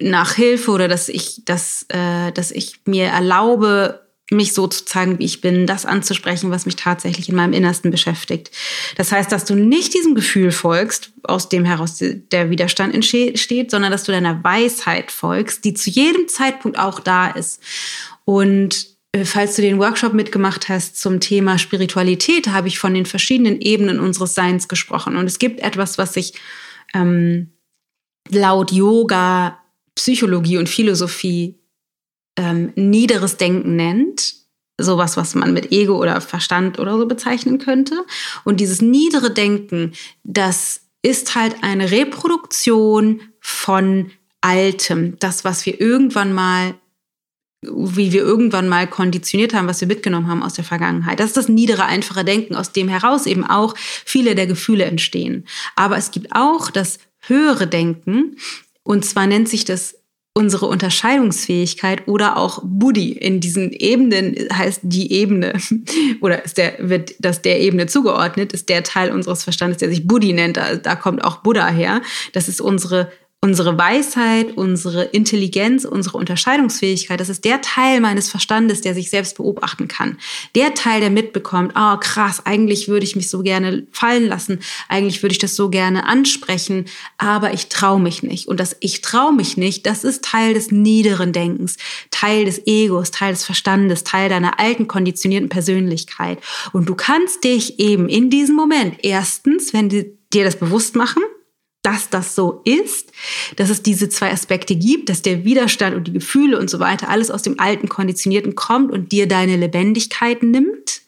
nach 0.00 0.34
Hilfe 0.34 0.70
oder 0.70 0.86
dass 0.86 1.08
ich, 1.08 1.42
dass, 1.44 1.84
äh, 1.88 2.30
dass 2.30 2.52
ich 2.52 2.74
mir 2.84 3.06
erlaube, 3.06 4.06
mich 4.30 4.54
so 4.54 4.68
zu 4.68 4.84
zeigen, 4.84 5.18
wie 5.18 5.24
ich 5.24 5.40
bin, 5.40 5.66
das 5.66 5.84
anzusprechen, 5.84 6.52
was 6.52 6.64
mich 6.64 6.76
tatsächlich 6.76 7.28
in 7.28 7.34
meinem 7.34 7.54
Innersten 7.54 7.90
beschäftigt. 7.90 8.52
Das 8.96 9.10
heißt, 9.10 9.32
dass 9.32 9.44
du 9.46 9.56
nicht 9.56 9.94
diesem 9.94 10.14
Gefühl 10.14 10.52
folgst, 10.52 11.10
aus 11.24 11.48
dem 11.48 11.64
heraus 11.64 11.96
der 11.98 12.50
Widerstand 12.50 12.94
entsteht, 12.94 13.70
sondern 13.72 13.90
dass 13.90 14.04
du 14.04 14.12
deiner 14.12 14.44
Weisheit 14.44 15.10
folgst, 15.10 15.64
die 15.64 15.74
zu 15.74 15.90
jedem 15.90 16.28
Zeitpunkt 16.28 16.78
auch 16.78 17.00
da 17.00 17.26
ist. 17.26 17.60
Und 18.24 18.86
äh, 19.10 19.24
falls 19.24 19.56
du 19.56 19.62
den 19.62 19.80
Workshop 19.80 20.12
mitgemacht 20.12 20.68
hast 20.68 21.00
zum 21.00 21.18
Thema 21.18 21.58
Spiritualität, 21.58 22.46
habe 22.46 22.68
ich 22.68 22.78
von 22.78 22.94
den 22.94 23.06
verschiedenen 23.06 23.60
Ebenen 23.60 23.98
unseres 23.98 24.36
Seins 24.36 24.68
gesprochen. 24.68 25.16
Und 25.16 25.26
es 25.26 25.40
gibt 25.40 25.58
etwas, 25.58 25.98
was 25.98 26.14
ich 26.14 26.34
ähm, 26.94 27.50
laut 28.30 28.72
Yoga, 28.72 29.58
Psychologie 29.94 30.58
und 30.58 30.68
Philosophie 30.68 31.58
ähm, 32.36 32.72
niederes 32.76 33.36
Denken 33.36 33.76
nennt. 33.76 34.34
Sowas, 34.80 35.16
was 35.16 35.34
man 35.34 35.52
mit 35.52 35.72
Ego 35.72 35.96
oder 36.00 36.20
Verstand 36.20 36.78
oder 36.78 36.96
so 36.96 37.06
bezeichnen 37.06 37.58
könnte. 37.58 38.04
Und 38.44 38.60
dieses 38.60 38.80
niedere 38.80 39.32
Denken, 39.32 39.92
das 40.22 40.82
ist 41.02 41.34
halt 41.34 41.56
eine 41.62 41.90
Reproduktion 41.90 43.20
von 43.40 44.12
Altem. 44.40 45.16
Das, 45.18 45.44
was 45.44 45.66
wir 45.66 45.80
irgendwann 45.80 46.32
mal 46.32 46.74
wie 47.62 48.12
wir 48.12 48.22
irgendwann 48.22 48.68
mal 48.68 48.86
konditioniert 48.86 49.52
haben, 49.52 49.66
was 49.66 49.80
wir 49.80 49.88
mitgenommen 49.88 50.28
haben 50.28 50.44
aus 50.44 50.54
der 50.54 50.64
Vergangenheit. 50.64 51.18
Das 51.18 51.26
ist 51.26 51.36
das 51.36 51.48
niedere, 51.48 51.86
einfache 51.86 52.24
Denken, 52.24 52.54
aus 52.54 52.72
dem 52.72 52.88
heraus 52.88 53.26
eben 53.26 53.44
auch 53.44 53.74
viele 53.76 54.36
der 54.36 54.46
Gefühle 54.46 54.84
entstehen. 54.84 55.44
Aber 55.74 55.96
es 55.96 56.12
gibt 56.12 56.28
auch 56.36 56.70
das 56.70 57.00
höhere 57.28 57.66
Denken. 57.66 58.36
Und 58.82 59.04
zwar 59.04 59.26
nennt 59.26 59.48
sich 59.48 59.64
das 59.64 59.96
unsere 60.38 60.66
Unterscheidungsfähigkeit 60.66 62.06
oder 62.06 62.36
auch 62.36 62.60
Buddhi. 62.62 63.10
In 63.10 63.40
diesen 63.40 63.72
Ebenen 63.72 64.36
heißt 64.52 64.80
die 64.84 65.12
Ebene 65.12 65.54
oder 66.20 66.44
ist 66.44 66.58
der, 66.58 66.74
wird 66.78 67.14
das 67.18 67.42
der 67.42 67.60
Ebene 67.60 67.86
zugeordnet, 67.86 68.52
ist 68.52 68.68
der 68.68 68.84
Teil 68.84 69.10
unseres 69.10 69.42
Verstandes, 69.42 69.78
der 69.78 69.88
sich 69.88 70.06
Buddhi 70.06 70.32
nennt. 70.32 70.56
Da, 70.56 70.76
da 70.76 70.94
kommt 70.94 71.24
auch 71.24 71.38
Buddha 71.38 71.66
her. 71.66 72.02
Das 72.34 72.48
ist 72.48 72.60
unsere 72.60 73.10
unsere 73.40 73.78
Weisheit, 73.78 74.56
unsere 74.56 75.04
Intelligenz, 75.04 75.84
unsere 75.84 76.18
Unterscheidungsfähigkeit, 76.18 77.20
das 77.20 77.28
ist 77.28 77.44
der 77.44 77.60
Teil 77.60 78.00
meines 78.00 78.28
Verstandes, 78.28 78.80
der 78.80 78.94
sich 78.94 79.10
selbst 79.10 79.36
beobachten 79.36 79.86
kann. 79.86 80.18
Der 80.56 80.74
Teil, 80.74 81.00
der 81.00 81.10
mitbekommt, 81.10 81.72
oh, 81.76 81.96
krass, 81.98 82.44
eigentlich 82.46 82.88
würde 82.88 83.04
ich 83.04 83.14
mich 83.14 83.30
so 83.30 83.42
gerne 83.42 83.86
fallen 83.92 84.26
lassen, 84.26 84.58
eigentlich 84.88 85.22
würde 85.22 85.32
ich 85.32 85.38
das 85.38 85.54
so 85.54 85.70
gerne 85.70 86.04
ansprechen, 86.06 86.86
aber 87.16 87.54
ich 87.54 87.68
traue 87.68 88.00
mich 88.00 88.24
nicht. 88.24 88.48
Und 88.48 88.58
das 88.58 88.76
Ich 88.80 89.02
traue 89.02 89.32
mich 89.32 89.56
nicht, 89.56 89.86
das 89.86 90.02
ist 90.02 90.24
Teil 90.24 90.54
des 90.54 90.72
niederen 90.72 91.32
Denkens, 91.32 91.76
Teil 92.10 92.44
des 92.44 92.66
Egos, 92.66 93.12
Teil 93.12 93.32
des 93.32 93.44
Verstandes, 93.44 94.02
Teil 94.02 94.28
deiner 94.28 94.58
alten 94.58 94.88
konditionierten 94.88 95.48
Persönlichkeit. 95.48 96.40
Und 96.72 96.88
du 96.88 96.96
kannst 96.96 97.44
dich 97.44 97.78
eben 97.78 98.08
in 98.08 98.30
diesem 98.30 98.56
Moment 98.56 98.96
erstens, 99.02 99.72
wenn 99.72 99.88
die 99.88 100.18
dir 100.32 100.44
das 100.44 100.56
bewusst 100.56 100.96
machen, 100.96 101.22
dass 101.82 102.10
das 102.10 102.34
so 102.34 102.60
ist, 102.64 103.12
dass 103.56 103.70
es 103.70 103.82
diese 103.82 104.08
zwei 104.08 104.32
Aspekte 104.32 104.74
gibt, 104.76 105.08
dass 105.08 105.22
der 105.22 105.44
Widerstand 105.44 105.96
und 105.96 106.08
die 106.08 106.12
Gefühle 106.12 106.58
und 106.58 106.68
so 106.68 106.80
weiter 106.80 107.08
alles 107.08 107.30
aus 107.30 107.42
dem 107.42 107.60
alten 107.60 107.88
Konditionierten 107.88 108.54
kommt 108.54 108.90
und 108.90 109.12
dir 109.12 109.28
deine 109.28 109.56
Lebendigkeit 109.56 110.42
nimmt. 110.42 111.02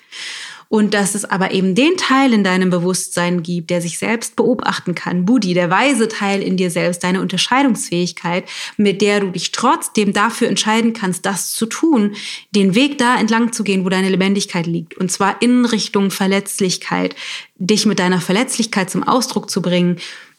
Und 0.68 0.94
dass 0.94 1.16
es 1.16 1.24
aber 1.24 1.50
eben 1.50 1.74
den 1.74 1.96
Teil 1.96 2.32
in 2.32 2.44
deinem 2.44 2.70
Bewusstsein 2.70 3.42
gibt, 3.42 3.70
der 3.70 3.80
sich 3.80 3.98
selbst 3.98 4.36
beobachten 4.36 4.94
kann. 4.94 5.24
Buddhi, 5.24 5.52
der 5.52 5.68
weise 5.68 6.06
Teil 6.06 6.40
in 6.44 6.56
dir 6.56 6.70
selbst, 6.70 7.02
deine 7.02 7.20
Unterscheidungsfähigkeit, 7.22 8.44
mit 8.76 9.02
der 9.02 9.18
du 9.18 9.30
dich 9.32 9.50
trotzdem 9.50 10.12
dafür 10.12 10.46
entscheiden 10.46 10.92
kannst, 10.92 11.26
das 11.26 11.50
zu 11.50 11.66
tun, 11.66 12.14
den 12.52 12.76
Weg 12.76 12.98
da 12.98 13.18
entlang 13.18 13.52
zu 13.52 13.64
gehen, 13.64 13.84
wo 13.84 13.88
deine 13.88 14.10
Lebendigkeit 14.10 14.68
liegt. 14.68 14.96
Und 14.96 15.10
zwar 15.10 15.42
in 15.42 15.64
Richtung 15.64 16.12
Verletzlichkeit, 16.12 17.16
dich 17.56 17.84
mit 17.84 17.98
deiner 17.98 18.20
Verletzlichkeit 18.20 18.90
zum 18.90 19.02
Ausdruck 19.02 19.50
zu 19.50 19.62
bringen 19.62 19.96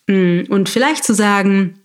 und 0.07 0.69
vielleicht 0.69 1.03
zu 1.03 1.13
sagen, 1.13 1.81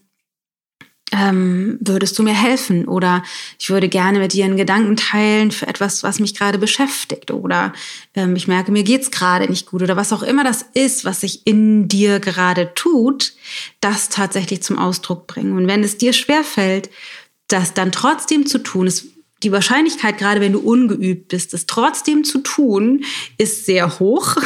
ähm, 1.13 1.79
würdest 1.81 2.19
du 2.19 2.23
mir 2.23 2.35
helfen? 2.35 2.87
Oder 2.87 3.23
ich 3.59 3.71
würde 3.71 3.89
gerne 3.89 4.19
mit 4.19 4.33
dir 4.33 4.45
einen 4.45 4.57
Gedanken 4.57 4.97
teilen 4.97 5.51
für 5.51 5.67
etwas, 5.67 6.03
was 6.03 6.19
mich 6.19 6.35
gerade 6.35 6.59
beschäftigt. 6.59 7.31
Oder 7.31 7.73
ähm, 8.15 8.35
ich 8.35 8.49
merke, 8.49 8.73
mir 8.73 8.83
geht's 8.83 9.11
gerade 9.11 9.49
nicht 9.49 9.67
gut. 9.67 9.83
Oder 9.83 9.97
was 9.97 10.13
auch 10.13 10.23
immer 10.23 10.43
das 10.43 10.65
ist, 10.75 11.05
was 11.05 11.21
sich 11.21 11.47
in 11.47 11.89
dir 11.89 12.19
gerade 12.19 12.73
tut, 12.75 13.35
das 13.81 14.09
tatsächlich 14.09 14.63
zum 14.63 14.79
Ausdruck 14.79 15.27
bringen. 15.27 15.57
Und 15.57 15.69
wenn 15.69 15.85
es 15.85 15.97
dir 15.97 16.13
schwerfällt, 16.13 16.91
das 17.49 17.73
dann 17.73 17.93
trotzdem 17.93 18.47
zu 18.47 18.59
tun, 18.59 18.89
ist 18.89 19.07
die 19.43 19.53
Wahrscheinlichkeit, 19.53 20.19
gerade 20.19 20.41
wenn 20.41 20.53
du 20.53 20.61
ungeübt 20.61 21.29
bist, 21.29 21.53
das 21.53 21.67
trotzdem 21.67 22.25
zu 22.25 22.39
tun, 22.39 23.05
ist 23.39 23.67
sehr 23.67 24.01
hoch, 24.01 24.37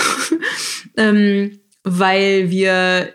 ähm, 0.97 1.61
weil 1.85 2.51
wir 2.51 3.15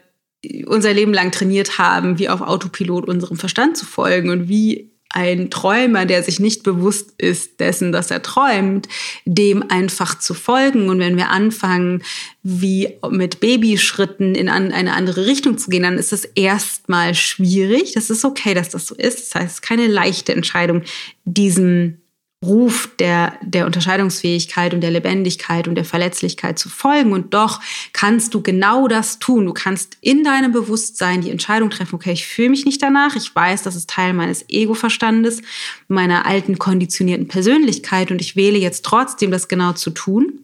unser 0.67 0.93
Leben 0.93 1.13
lang 1.13 1.31
trainiert 1.31 1.77
haben, 1.77 2.19
wie 2.19 2.29
auf 2.29 2.41
Autopilot 2.41 3.08
unserem 3.08 3.38
Verstand 3.38 3.77
zu 3.77 3.86
folgen 3.86 4.29
und 4.29 4.47
wie 4.47 4.91
ein 5.15 5.49
Träumer, 5.49 6.05
der 6.05 6.23
sich 6.23 6.41
nicht 6.41 6.63
bewusst 6.63 7.13
ist 7.17 7.62
dessen, 7.62 7.93
dass 7.93 8.12
er 8.12 8.21
träumt, 8.21 8.89
dem 9.23 9.63
einfach 9.69 10.19
zu 10.19 10.34
folgen. 10.34 10.89
Und 10.89 10.99
wenn 10.99 11.15
wir 11.15 11.29
anfangen, 11.29 12.03
wie 12.43 12.89
mit 13.10 13.39
Babyschritten 13.39 14.36
in 14.36 14.49
eine 14.49 14.93
andere 14.93 15.25
Richtung 15.25 15.58
zu 15.58 15.69
gehen, 15.69 15.84
dann 15.84 15.97
ist 15.97 16.12
es 16.12 16.25
erstmal 16.25 17.15
schwierig. 17.15 17.93
Das 17.93 18.10
ist 18.10 18.25
okay, 18.25 18.53
dass 18.53 18.69
das 18.69 18.88
so 18.88 18.95
ist. 18.95 19.19
Das 19.34 19.36
heißt, 19.36 19.45
es 19.45 19.53
ist 19.53 19.62
keine 19.62 19.88
leichte 19.88 20.34
Entscheidung, 20.34 20.84
diesem 21.23 22.01
Ruf 22.43 22.89
der, 23.00 23.34
der 23.41 23.65
Unterscheidungsfähigkeit 23.65 24.74
und 24.74 24.82
der 24.82 24.91
Lebendigkeit 24.91 25.67
und 25.67 25.76
der 25.76 25.86
Verletzlichkeit 25.86 26.60
zu 26.60 26.69
folgen. 26.69 27.13
Und 27.13 27.34
doch 27.34 27.60
kannst 27.93 28.34
du 28.34 28.41
genau 28.41 28.88
das 28.88 29.19
tun. 29.19 29.45
Du 29.45 29.54
kannst 29.54 29.98
in 30.02 30.24
deinem 30.24 30.52
Bewusstsein 30.52 31.21
die 31.21 31.32
Entscheidung 31.32 31.69
treffen, 31.69 31.95
okay, 31.95 32.12
ich 32.12 32.28
fühle 32.28 32.50
mich 32.50 32.65
nicht 32.65 32.82
danach. 32.82 33.15
Ich 33.15 33.34
weiß, 33.34 33.63
das 33.63 33.76
ist 33.76 33.89
Teil 33.89 34.13
meines 34.13 34.45
Ego-Verstandes, 34.50 35.41
meiner 35.88 36.26
alten 36.26 36.60
konditionierten 36.60 37.28
Persönlichkeit 37.28 38.12
und 38.12 38.21
ich 38.21 38.36
wähle 38.36 38.58
jetzt 38.58 38.86
trotzdem, 38.86 39.32
das 39.32 39.48
genau 39.48 39.74
zu 39.74 39.89
tun. 39.89 40.39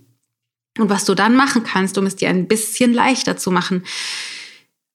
Und 0.80 0.89
was 0.89 1.06
du 1.06 1.13
dann 1.13 1.36
machen 1.36 1.63
kannst, 1.63 1.97
um 1.97 2.06
es 2.06 2.15
dir 2.15 2.30
ein 2.30 2.47
bisschen 2.47 2.93
leichter 2.93 3.38
zu 3.38 3.51
machen, 3.51 3.84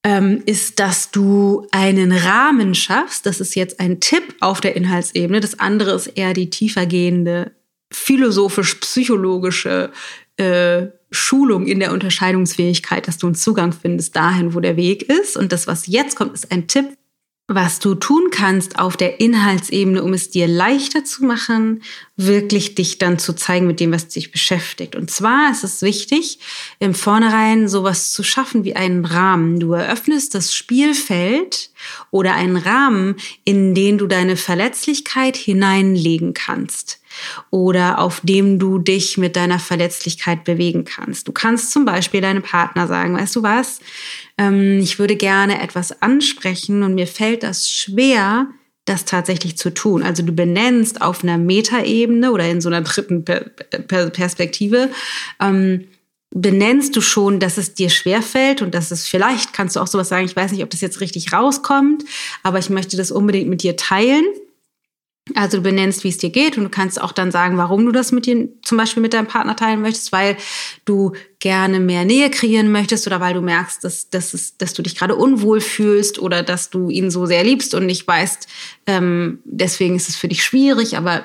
ähm, 0.07 0.41
ist, 0.47 0.79
dass 0.79 1.11
du 1.11 1.67
einen 1.73 2.13
Rahmen 2.13 2.77
schaffst. 2.77 3.27
Das 3.27 3.41
ist 3.41 3.57
jetzt 3.57 3.81
ein 3.81 3.99
Tipp 3.99 4.37
auf 4.39 4.61
der 4.61 4.77
Inhaltsebene. 4.77 5.41
Das 5.41 5.59
andere 5.59 5.97
ist 5.97 6.07
eher 6.07 6.33
die 6.33 6.49
tiefergehende 6.49 7.51
philosophisch-psychologische 7.93 9.91
äh, 10.37 10.87
Schulung 11.11 11.67
in 11.67 11.81
der 11.81 11.93
Unterscheidungsfähigkeit, 11.93 13.09
dass 13.09 13.19
du 13.19 13.27
einen 13.27 13.35
Zugang 13.35 13.73
findest 13.73 14.15
dahin, 14.15 14.55
wo 14.55 14.61
der 14.61 14.77
Weg 14.77 15.03
ist. 15.11 15.37
Und 15.37 15.51
das, 15.51 15.67
was 15.67 15.89
jetzt 15.89 16.15
kommt, 16.15 16.35
ist 16.35 16.53
ein 16.53 16.69
Tipp, 16.69 16.87
was 17.49 17.79
du 17.79 17.95
tun 17.95 18.31
kannst 18.33 18.79
auf 18.81 18.97
der 18.97 19.21
Inhaltsebene, 19.21 20.03
um 20.03 20.13
es 20.13 20.31
dir 20.31 20.49
leichter 20.49 21.05
zu 21.05 21.25
machen, 21.25 21.83
wirklich 22.17 22.75
dich 22.75 22.99
dann 22.99 23.21
zu 23.21 23.35
zeigen 23.35 23.69
mit 23.69 23.79
dem, 23.79 23.93
was 23.93 24.09
dich 24.09 24.33
beschäftigt. 24.33 24.97
Und 24.97 25.13
zwar 25.13 25.53
ist 25.53 25.63
es 25.63 25.81
wichtig, 25.83 26.41
im 26.81 26.93
Vornherein 26.93 27.69
sowas 27.69 28.13
zu 28.13 28.25
schaffen 28.25 28.65
wie 28.65 28.75
einen 28.75 29.05
Rahmen. 29.05 29.61
Du 29.61 29.73
eröffnest 29.75 30.35
das 30.35 30.55
Spielfeld 30.55 31.71
oder 32.11 32.35
einen 32.35 32.57
Rahmen, 32.57 33.15
in 33.45 33.77
den 33.77 33.97
du 33.97 34.09
deine 34.09 34.37
Verletzlichkeit 34.37 35.37
hineinlegen 35.37 36.35
kannst 36.35 37.01
oder 37.51 37.99
auf 37.99 38.21
dem 38.23 38.59
du 38.59 38.79
dich 38.79 39.19
mit 39.19 39.37
deiner 39.37 39.59
Verletzlichkeit 39.59 40.45
bewegen 40.45 40.85
kannst. 40.85 41.29
Du 41.29 41.33
kannst 41.33 41.71
zum 41.71 41.85
Beispiel 41.85 42.21
deinem 42.21 42.43
Partner 42.43 42.87
sagen, 42.87 43.17
weißt 43.17 43.37
du 43.37 43.43
was, 43.43 43.81
ähm, 44.39 44.81
ich 44.81 44.99
würde 44.99 45.17
gerne 45.17 45.63
etwas 45.63 46.03
ansprechen 46.03 46.83
und 46.83 46.95
mir 46.95 47.07
fällt 47.07 47.43
das 47.43 47.71
schwer, 47.71 48.49
das 48.85 49.05
tatsächlich 49.05 49.57
zu 49.59 49.75
tun. 49.75 50.03
Also 50.03 50.23
du 50.23 50.33
benennst 50.33 51.03
auf 51.03 51.23
einer 51.23 51.39
Metaebene 51.39 52.33
oder 52.33 52.49
in 52.49 52.61
so 52.61 52.69
einer 52.69 52.83
dritten 52.83 53.25
Perspektive, 53.25 54.91
ähm, 55.41 55.87
benennst 56.31 56.95
du 56.97 57.01
schon, 57.01 57.41
dass 57.41 57.57
es 57.57 57.75
dir 57.75 57.89
schwerfällt 57.89 58.63
und 58.63 58.75
dass 58.75 58.91
es 58.91 59.07
vielleicht, 59.07 59.53
kannst 59.53 59.77
du 59.77 59.81
auch 59.81 59.87
sowas 59.87 60.09
sagen, 60.09 60.27
ich 60.27 60.37
weiß 60.37 60.53
nicht, 60.53 60.63
ob 60.63 60.71
das 60.71 60.81
jetzt 60.81 61.01
richtig 61.01 61.33
rauskommt, 61.33 62.05
aber 62.43 62.59
ich 62.59 62.71
möchte 62.71 62.97
das 62.97 63.11
unbedingt 63.11 63.49
mit 63.49 63.63
dir 63.63 63.77
teilen. 63.77 64.25
Also 65.35 65.57
du 65.57 65.63
benennst, 65.65 66.05
wie 66.05 66.09
es 66.09 66.19
dir 66.19 66.31
geht 66.31 66.57
und 66.57 66.65
du 66.65 66.71
kannst 66.71 67.01
auch 67.01 67.11
dann 67.11 67.33
sagen, 67.33 67.57
warum 67.57 67.85
du 67.85 67.91
das 67.91 68.13
mit 68.13 68.27
dir 68.27 68.49
zum 68.63 68.79
Beispiel 68.79 69.03
mit 69.03 69.13
deinem 69.13 69.27
Partner 69.27 69.57
teilen 69.57 69.83
möchtest, 69.83 70.13
weil 70.13 70.37
du 70.85 71.13
gerne 71.41 71.81
mehr 71.81 72.05
Nähe 72.05 72.31
kreieren 72.31 72.71
möchtest 72.71 73.09
oder 73.09 73.21
weil 73.21 73.35
du 73.35 73.41
merkst, 73.41 73.83
dass, 73.83 74.09
dass, 74.09 74.35
es, 74.35 74.57
dass 74.57 74.73
du 74.73 74.83
dich 74.83 74.95
gerade 74.95 75.17
unwohl 75.17 75.61
fühlst 75.61 76.21
oder 76.21 76.45
dass 76.45 76.71
du 76.71 76.91
ihn 76.91 77.11
so 77.11 77.27
sehr 77.27 77.43
liebst 77.43 77.75
und 77.75 77.87
nicht 77.87 78.07
weißt, 78.07 78.47
ähm, 78.87 79.41
deswegen 79.45 79.97
ist 79.97 80.09
es 80.09 80.15
für 80.15 80.29
dich 80.29 80.45
schwierig, 80.45 80.97
aber 80.97 81.25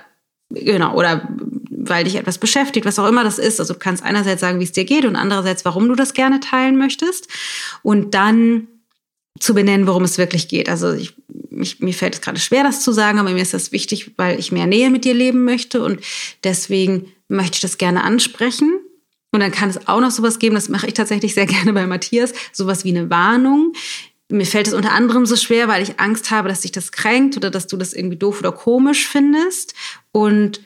genau, 0.50 0.96
oder 0.96 1.30
weil 1.70 2.04
dich 2.04 2.16
etwas 2.16 2.40
beschäftigt, 2.40 2.88
was 2.88 2.98
auch 2.98 3.08
immer 3.08 3.24
das 3.24 3.38
ist. 3.38 3.60
Also 3.60 3.74
du 3.74 3.80
kannst 3.80 4.04
einerseits 4.04 4.42
sagen, 4.42 4.60
wie 4.60 4.64
es 4.64 4.72
dir 4.72 4.86
geht 4.86 5.06
und 5.06 5.16
andererseits, 5.16 5.64
warum 5.64 5.88
du 5.88 5.96
das 5.96 6.14
gerne 6.14 6.40
teilen 6.40 6.78
möchtest. 6.78 7.28
Und 7.84 8.14
dann 8.14 8.68
zu 9.40 9.54
benennen, 9.54 9.88
worum 9.88 10.04
es 10.04 10.18
wirklich 10.18 10.48
geht. 10.48 10.70
Also 10.70 10.94
ich, 10.94 11.16
ich, 11.60 11.80
mir 11.80 11.94
fällt 11.94 12.16
es 12.16 12.22
gerade 12.22 12.40
schwer, 12.40 12.64
das 12.64 12.82
zu 12.82 12.92
sagen, 12.92 13.20
aber 13.20 13.32
mir 13.32 13.42
ist 13.42 13.54
das 13.54 13.72
wichtig, 13.72 14.12
weil 14.18 14.40
ich 14.40 14.52
mehr 14.52 14.68
Nähe 14.68 14.90
mit 14.90 15.06
dir 15.06 15.14
leben 15.14 15.44
möchte 15.44 15.84
und 15.84 16.00
deswegen 16.44 17.12
möchte 17.28 17.56
ich 17.56 17.62
das 17.62 17.78
gerne 17.78 18.04
ansprechen. 18.04 18.80
Und 19.32 19.40
dann 19.40 19.52
kann 19.52 19.70
es 19.70 19.88
auch 19.88 20.02
noch 20.02 20.12
sowas 20.12 20.40
geben, 20.40 20.56
das 20.56 20.70
mache 20.70 20.88
ich 20.88 20.94
tatsächlich 20.94 21.34
sehr 21.34 21.46
gerne 21.48 21.74
bei 21.74 21.88
Matthias, 21.88 22.34
sowas 22.52 22.84
wie 22.84 22.90
eine 22.90 23.10
Warnung. 23.10 23.74
Mir 24.30 24.46
fällt 24.46 24.68
es 24.68 24.74
unter 24.74 24.94
anderem 24.94 25.26
so 25.26 25.36
schwer, 25.36 25.68
weil 25.68 25.84
ich 25.84 26.00
Angst 26.00 26.32
habe, 26.32 26.48
dass 26.48 26.62
dich 26.62 26.72
das 26.72 26.94
kränkt 26.94 27.36
oder 27.36 27.50
dass 27.50 27.68
du 27.68 27.76
das 27.76 27.94
irgendwie 27.94 28.18
doof 28.18 28.40
oder 28.40 28.54
komisch 28.54 29.08
findest. 29.08 29.74
Und 30.14 30.62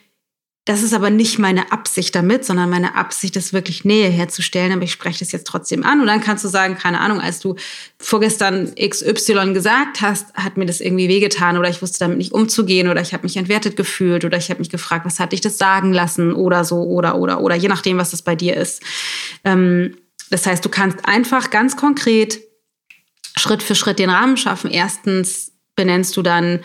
das 0.65 0.82
ist 0.82 0.93
aber 0.93 1.12
nicht 1.12 1.38
meine 1.38 1.71
Absicht 1.71 2.15
damit, 2.15 2.43
sondern 2.43 2.71
meine 2.71 2.95
Absicht 2.95 3.36
ist 3.36 3.54
wirklich 3.54 3.86
Nähe 3.86 4.10
herzustellen. 4.10 4.71
Aber 4.71 4.82
ich 4.82 4.91
spreche 4.91 5.19
das 5.19 5.32
jetzt 5.32 5.45
trotzdem 5.45 5.84
an. 5.84 6.01
Und 6.01 6.08
dann 6.08 6.21
kannst 6.21 6.43
du 6.43 6.47
sagen, 6.47 6.75
keine 6.75 7.01
Ahnung, 7.01 7.21
als 7.21 7.39
du 7.39 7.56
vorgestern 7.99 8.73
XY 8.73 9.54
gesagt 9.54 10.01
hast, 10.01 10.34
hat 10.34 10.58
mir 10.58 10.65
das 10.65 10.82
irgendwie 10.82 11.08
wehgetan 11.08 11.58
oder 11.58 11.69
ich 11.69 11.84
wusste 11.84 11.99
damit 11.99 12.17
nicht 12.17 12.32
umzugehen 12.32 12.88
oder 12.89 12.99
ich 12.99 13.13
habe 13.13 13.23
mich 13.23 13.38
entwertet 13.38 13.78
gefühlt 13.78 14.25
oder 14.25 14.39
ich 14.39 14.49
habe 14.49 14.60
mich 14.60 14.71
gefragt, 14.71 15.06
was 15.06 15.19
hat 15.19 15.34
dich 15.34 15.41
das 15.41 15.60
sagen 15.60 15.93
lassen 15.93 16.34
oder 16.34 16.63
so 16.63 16.82
oder 16.82 17.19
oder 17.19 17.41
oder 17.41 17.56
je 17.56 17.67
nachdem, 17.67 17.99
was 17.99 18.10
das 18.10 18.23
bei 18.23 18.36
dir 18.36 18.58
ist. 18.58 18.82
Ähm, 19.43 19.95
das 20.32 20.47
heißt, 20.47 20.65
du 20.65 20.69
kannst 20.69 21.08
einfach 21.08 21.51
ganz 21.51 21.78
konkret 21.78 22.39
Schritt 23.38 23.62
für 23.62 23.75
Schritt 23.75 23.99
den 23.99 24.10
Rahmen 24.10 24.36
schaffen. 24.36 24.71
Erstens 24.71 25.51
benennst 25.75 26.17
du 26.17 26.23
dann 26.23 26.62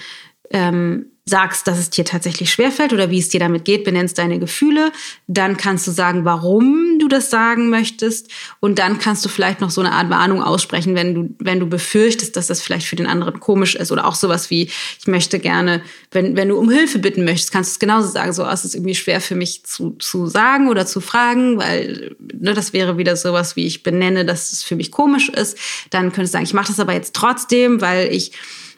ähm, 0.51 1.07
sagst, 1.31 1.67
dass 1.67 1.79
es 1.79 1.89
dir 1.89 2.05
tatsächlich 2.05 2.51
schwerfällt 2.51 2.93
oder 2.93 3.11
wie 3.11 3.19
es 3.19 3.31
dir 3.31 3.41
damit 3.41 3.65
geht, 3.65 3.85
benennst 3.85 4.19
deine 4.19 4.39
Gefühle. 4.39 4.93
Dann 5.27 5.57
kannst 5.57 5.87
du 5.87 5.91
sagen, 5.91 6.25
warum 6.27 6.99
du 6.99 7.09
das 7.09 7.31
sagen 7.31 7.71
möchtest. 7.71 8.31
Und 8.61 8.79
dann 8.79 8.99
kannst 8.99 9.25
du 9.25 9.29
vielleicht 9.29 9.61
noch 9.61 9.71
so 9.71 9.81
eine 9.81 9.93
Art 9.93 10.11
Warnung 10.11 10.43
aussprechen, 10.43 10.95
wenn 10.95 11.15
du, 11.15 11.35
wenn 11.39 11.61
du 11.61 11.67
befürchtest, 11.67 12.37
dass 12.37 12.49
das 12.49 12.61
vielleicht 12.61 12.87
für 12.87 12.97
den 12.97 13.07
anderen 13.07 13.41
komisch 13.41 13.75
ist. 13.75 13.93
Oder 13.93 14.07
auch 14.07 14.15
sowas 14.15 14.51
wie, 14.51 14.69
ich 14.99 15.07
möchte 15.07 15.39
gerne, 15.39 15.83
wenn, 16.11 16.37
wenn 16.37 16.49
du 16.49 16.59
um 16.59 16.69
Hilfe 16.69 16.99
bitten 16.99 17.25
möchtest, 17.25 17.53
kannst 17.53 17.71
du 17.71 17.73
es 17.75 17.79
genauso 17.79 18.09
sagen. 18.09 18.33
So, 18.33 18.45
es 18.45 18.65
ist 18.65 18.75
irgendwie 18.75 18.95
schwer 18.95 19.21
für 19.21 19.37
mich 19.37 19.65
zu, 19.65 19.93
zu 19.93 20.27
sagen 20.27 20.69
oder 20.69 20.85
zu 20.85 21.01
fragen, 21.01 21.57
weil 21.57 22.17
ne, 22.21 22.53
das 22.53 22.73
wäre 22.73 22.99
wieder 22.99 23.17
sowas 23.17 23.57
wie, 23.57 23.67
ich 23.67 23.83
benenne, 23.83 24.25
dass 24.25 24.53
es 24.53 24.63
für 24.63 24.77
mich 24.77 24.91
komisch 24.91 25.29
ist. 25.29 25.57
Dann 25.91 26.13
könntest 26.13 26.35
du 26.35 26.39
sagen, 26.39 26.45
ich 26.45 26.55
mache 26.55 26.69
das 26.69 26.81
aber 26.81 26.93
jetzt 26.93 27.15
trotzdem, 27.15 27.81
weil 27.81 28.13
ich 28.13 28.33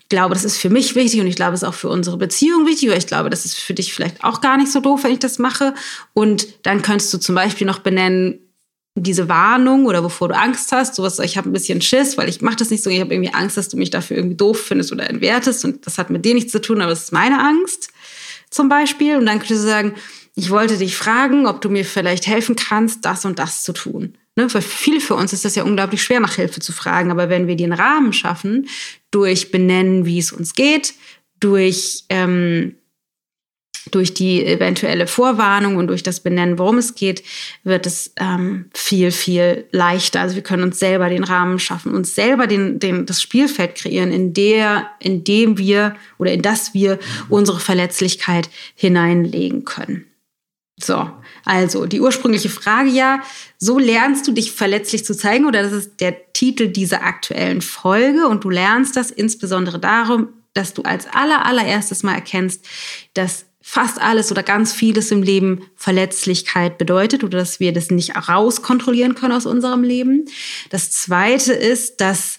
glaube, 0.09 0.35
das 0.35 0.45
ist 0.45 0.59
für 0.59 0.71
mich 0.71 0.95
wichtig 0.95 1.21
und 1.21 1.27
ich 1.27 1.37
glaube, 1.37 1.55
es 1.55 1.63
ist 1.63 1.69
auch 1.69 1.75
für 1.75 1.89
unsere 1.89 2.17
Beziehung 2.17 2.67
wichtig, 2.67 2.89
oder 2.89 2.99
ich 2.99 3.07
glaube, 3.07 3.31
das 3.31 3.45
ist 3.45 3.59
für 3.59 3.75
dich 3.75 3.95
vielleicht 3.95 4.23
auch 4.25 4.41
gar 4.41 4.57
nicht 4.57 4.71
so 4.71 4.81
doof, 4.81 5.05
wenn 5.05 5.13
ich 5.13 5.19
das 5.19 5.39
mache. 5.39 5.75
Und 6.13 6.47
dann 6.63 6.83
könntest 6.83 7.13
du 7.15 7.19
zum 7.19 7.35
Beispiel 7.35 7.67
noch 7.67 7.79
benennen, 7.79 8.39
diese 8.95 9.29
Warnung 9.29 9.87
oder 9.87 10.03
bevor 10.03 10.29
du 10.29 10.37
Angst 10.37 10.71
hast, 10.71 10.97
sowas, 10.97 11.19
ich 11.19 11.39
habe 11.39 11.49
ein 11.49 11.53
bisschen 11.53 11.81
Schiss, 11.81 12.19
weil 12.19 12.29
ich 12.29 12.43
mache 12.43 12.57
das 12.57 12.71
nicht 12.71 12.83
so, 12.83 12.91
ich 12.91 13.01
habe 13.01 13.15
irgendwie 13.15 13.33
Angst, 13.33 13.57
dass 13.57 13.71
du 13.71 13.79
mich 13.79 13.89
dafür 13.89 14.19
irgendwie 14.19 14.37
doof 14.37 14.61
findest 14.61 14.93
oder 14.93 15.09
entwertest 15.09 15.65
und 15.65 15.87
das 15.87 15.97
hat 15.97 16.11
mit 16.11 16.25
dir 16.27 16.35
nichts 16.35 16.53
zu 16.53 16.61
tun, 16.61 16.83
aber 16.83 16.91
das 16.91 17.05
ist 17.05 17.13
meine 17.13 17.41
Angst 17.41 17.89
zum 18.51 18.69
Beispiel. 18.69 19.17
Und 19.17 19.27
dann 19.27 19.39
könntest 19.39 19.63
du 19.63 19.67
sagen, 19.67 19.95
ich 20.35 20.51
wollte 20.51 20.79
dich 20.79 20.97
fragen, 20.97 21.47
ob 21.47 21.61
du 21.61 21.71
mir 21.71 21.85
vielleicht 21.85 22.27
helfen 22.27 22.57
kannst, 22.57 23.05
das 23.05 23.25
und 23.25 23.39
das 23.39 23.63
zu 23.63 23.73
tun. 23.73 24.17
Ne, 24.35 24.53
weil 24.55 24.63
viele 24.63 25.01
für 25.01 25.15
uns 25.15 25.35
ist 25.35 25.45
das 25.45 25.57
ja 25.57 25.63
unglaublich 25.63 26.03
schwer, 26.03 26.19
nach 26.19 26.37
Hilfe 26.37 26.61
zu 26.61 26.73
fragen. 26.73 27.11
Aber 27.11 27.29
wenn 27.29 27.47
wir 27.49 27.57
den 27.57 27.75
Rahmen 27.75 28.15
schaffen, 28.15 28.67
durch 29.11 29.51
Benennen, 29.51 30.07
wie 30.07 30.19
es 30.19 30.33
uns 30.33 30.55
geht, 30.55 30.95
durch, 31.39 32.05
ähm, 32.09 32.77
durch 33.91 34.15
die 34.15 34.43
eventuelle 34.43 35.07
Vorwarnung 35.07 35.77
und 35.77 35.89
durch 35.89 36.03
das 36.03 36.21
Benennen, 36.21 36.59
worum 36.59 36.79
es 36.79 36.95
geht, 36.95 37.23
wird 37.63 37.85
es 37.85 38.15
ähm, 38.17 38.71
viel, 38.73 39.11
viel 39.11 39.67
leichter. 39.71 40.23
Also 40.23 40.35
wir 40.37 40.43
können 40.43 40.63
uns 40.63 40.79
selber 40.79 41.11
den 41.11 41.25
Rahmen 41.25 41.59
schaffen, 41.59 41.95
uns 41.95 42.15
selber 42.15 42.47
den, 42.47 42.79
den, 42.79 43.05
das 43.05 43.21
Spielfeld 43.21 43.75
kreieren, 43.75 44.13
in, 44.13 44.33
der, 44.33 44.89
in 44.99 45.25
dem 45.25 45.59
wir 45.59 45.95
oder 46.17 46.33
in 46.33 46.41
das 46.41 46.73
wir 46.73 46.99
unsere 47.29 47.61
Verletzlichkeit 47.61 48.49
hineinlegen 48.77 49.67
können. 49.67 50.07
So, 50.85 51.11
also 51.45 51.87
die 51.87 52.01
ursprüngliche 52.01 52.49
Frage 52.49 52.91
ja, 52.91 53.23
so 53.59 53.79
lernst 53.79 54.27
du 54.27 54.33
dich 54.33 54.53
verletzlich 54.53 55.05
zu 55.05 55.17
zeigen 55.17 55.47
oder 55.47 55.63
das 55.63 55.73
ist 55.73 56.01
der 56.01 56.33
Titel 56.33 56.69
dieser 56.69 57.03
aktuellen 57.03 57.61
Folge 57.61 58.27
und 58.29 58.45
du 58.45 58.51
lernst 58.51 58.97
das 58.97 59.11
insbesondere 59.11 59.79
darum, 59.79 60.29
dass 60.55 60.75
du 60.75 60.83
als 60.83 61.07
aller 61.07 61.47
allererstes 61.47 62.03
mal 62.03 62.15
erkennst, 62.15 62.67
dass 63.15 63.47
fast 63.63 64.01
alles 64.01 64.31
oder 64.33 64.43
ganz 64.43 64.73
vieles 64.73 65.11
im 65.13 65.23
Leben 65.23 65.65
Verletzlichkeit 65.77 66.79
bedeutet 66.79 67.23
oder 67.23 67.39
dass 67.39 67.61
wir 67.61 67.73
das 67.73 67.91
nicht 67.91 68.17
rauskontrollieren 68.29 69.15
können 69.15 69.33
aus 69.33 69.47
unserem 69.47 69.85
Leben. 69.85 70.27
Das 70.71 70.91
zweite 70.91 71.53
ist, 71.53 72.01
dass 72.01 72.39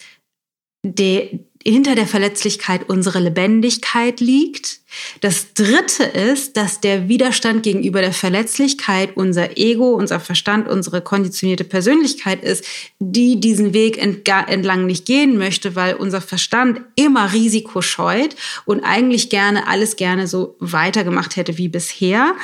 der, 0.86 1.30
hinter 1.66 1.96
der 1.96 2.08
Verletzlichkeit 2.08 2.90
unsere 2.90 3.20
Lebendigkeit 3.20 4.20
liegt. 4.20 4.80
Das 5.22 5.54
dritte 5.54 6.04
ist, 6.04 6.58
dass 6.58 6.82
der 6.82 7.08
Widerstand 7.08 7.64
gegenüber 7.64 8.02
der 8.02 8.14
Verletzlichkeit 8.14 9.16
unser 9.16 9.58
Ego, 9.58 9.94
unser 9.94 10.20
Verstand, 10.20 10.68
unsere 10.68 11.02
konditionierte 11.02 11.64
Persönlichkeit 11.64 12.44
ist, 12.44 12.66
die 13.00 13.40
diesen 13.40 13.74
Weg 13.74 13.98
entlang 13.98 14.86
nicht 14.86 15.06
gehen 15.06 15.38
möchte, 15.38 15.76
weil 15.76 15.96
unser 15.96 16.22
Verstand 16.22 16.82
immer 16.96 17.32
Risiko 17.32 17.82
scheut 17.82 18.36
und 18.66 18.84
eigentlich 18.84 19.30
gerne 19.30 19.68
alles 19.68 19.96
gerne 19.96 20.28
so 20.28 20.56
weitergemacht 20.60 21.38
hätte 21.38 21.58
wie 21.58 21.70
bisher. 21.70 22.36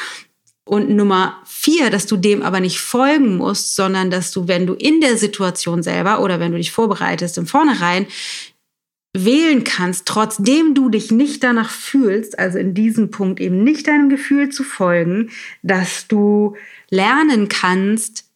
Und 0.63 0.89
Nummer 0.91 1.41
vier, 1.45 1.89
dass 1.89 2.05
du 2.05 2.15
dem 2.15 2.43
aber 2.43 2.59
nicht 2.59 2.79
folgen 2.79 3.37
musst, 3.37 3.75
sondern 3.75 4.11
dass 4.11 4.31
du, 4.31 4.47
wenn 4.47 4.67
du 4.67 4.75
in 4.75 5.01
der 5.01 5.17
Situation 5.17 5.81
selber 5.81 6.21
oder 6.21 6.39
wenn 6.39 6.51
du 6.51 6.59
dich 6.59 6.71
vorbereitest 6.71 7.39
im 7.39 7.47
Vornherein, 7.47 8.05
wählen 9.13 9.63
kannst, 9.63 10.05
trotzdem 10.05 10.75
du 10.75 10.89
dich 10.89 11.11
nicht 11.11 11.43
danach 11.43 11.71
fühlst, 11.71 12.37
also 12.37 12.59
in 12.59 12.73
diesem 12.73 13.09
Punkt 13.09 13.39
eben 13.39 13.63
nicht 13.63 13.87
deinem 13.87 14.09
Gefühl 14.09 14.49
zu 14.49 14.63
folgen, 14.63 15.31
dass 15.63 16.07
du 16.07 16.55
lernen 16.91 17.47
kannst, 17.47 18.28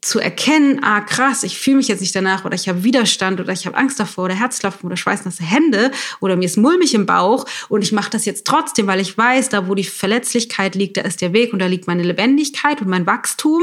zu 0.00 0.18
erkennen, 0.18 0.82
ah 0.82 1.00
krass, 1.00 1.42
ich 1.42 1.58
fühle 1.58 1.76
mich 1.76 1.88
jetzt 1.88 2.00
nicht 2.00 2.14
danach 2.14 2.44
oder 2.44 2.54
ich 2.54 2.68
habe 2.68 2.84
Widerstand 2.84 3.40
oder 3.40 3.52
ich 3.52 3.66
habe 3.66 3.76
Angst 3.76 4.00
davor 4.00 4.24
oder 4.24 4.34
Herzklopfen 4.34 4.86
oder 4.86 4.96
schweißnasse 4.96 5.42
Hände 5.42 5.90
oder 6.20 6.36
mir 6.36 6.46
ist 6.46 6.56
mulmig 6.56 6.94
im 6.94 7.06
Bauch 7.06 7.44
und 7.68 7.82
ich 7.82 7.92
mache 7.92 8.10
das 8.10 8.24
jetzt 8.24 8.46
trotzdem, 8.46 8.86
weil 8.86 9.00
ich 9.00 9.16
weiß, 9.16 9.50
da 9.50 9.68
wo 9.68 9.74
die 9.74 9.84
Verletzlichkeit 9.84 10.74
liegt, 10.74 10.96
da 10.96 11.02
ist 11.02 11.20
der 11.20 11.32
Weg 11.32 11.52
und 11.52 11.58
da 11.58 11.66
liegt 11.66 11.86
meine 11.86 12.02
Lebendigkeit 12.02 12.80
und 12.80 12.88
mein 12.88 13.06
Wachstum, 13.06 13.62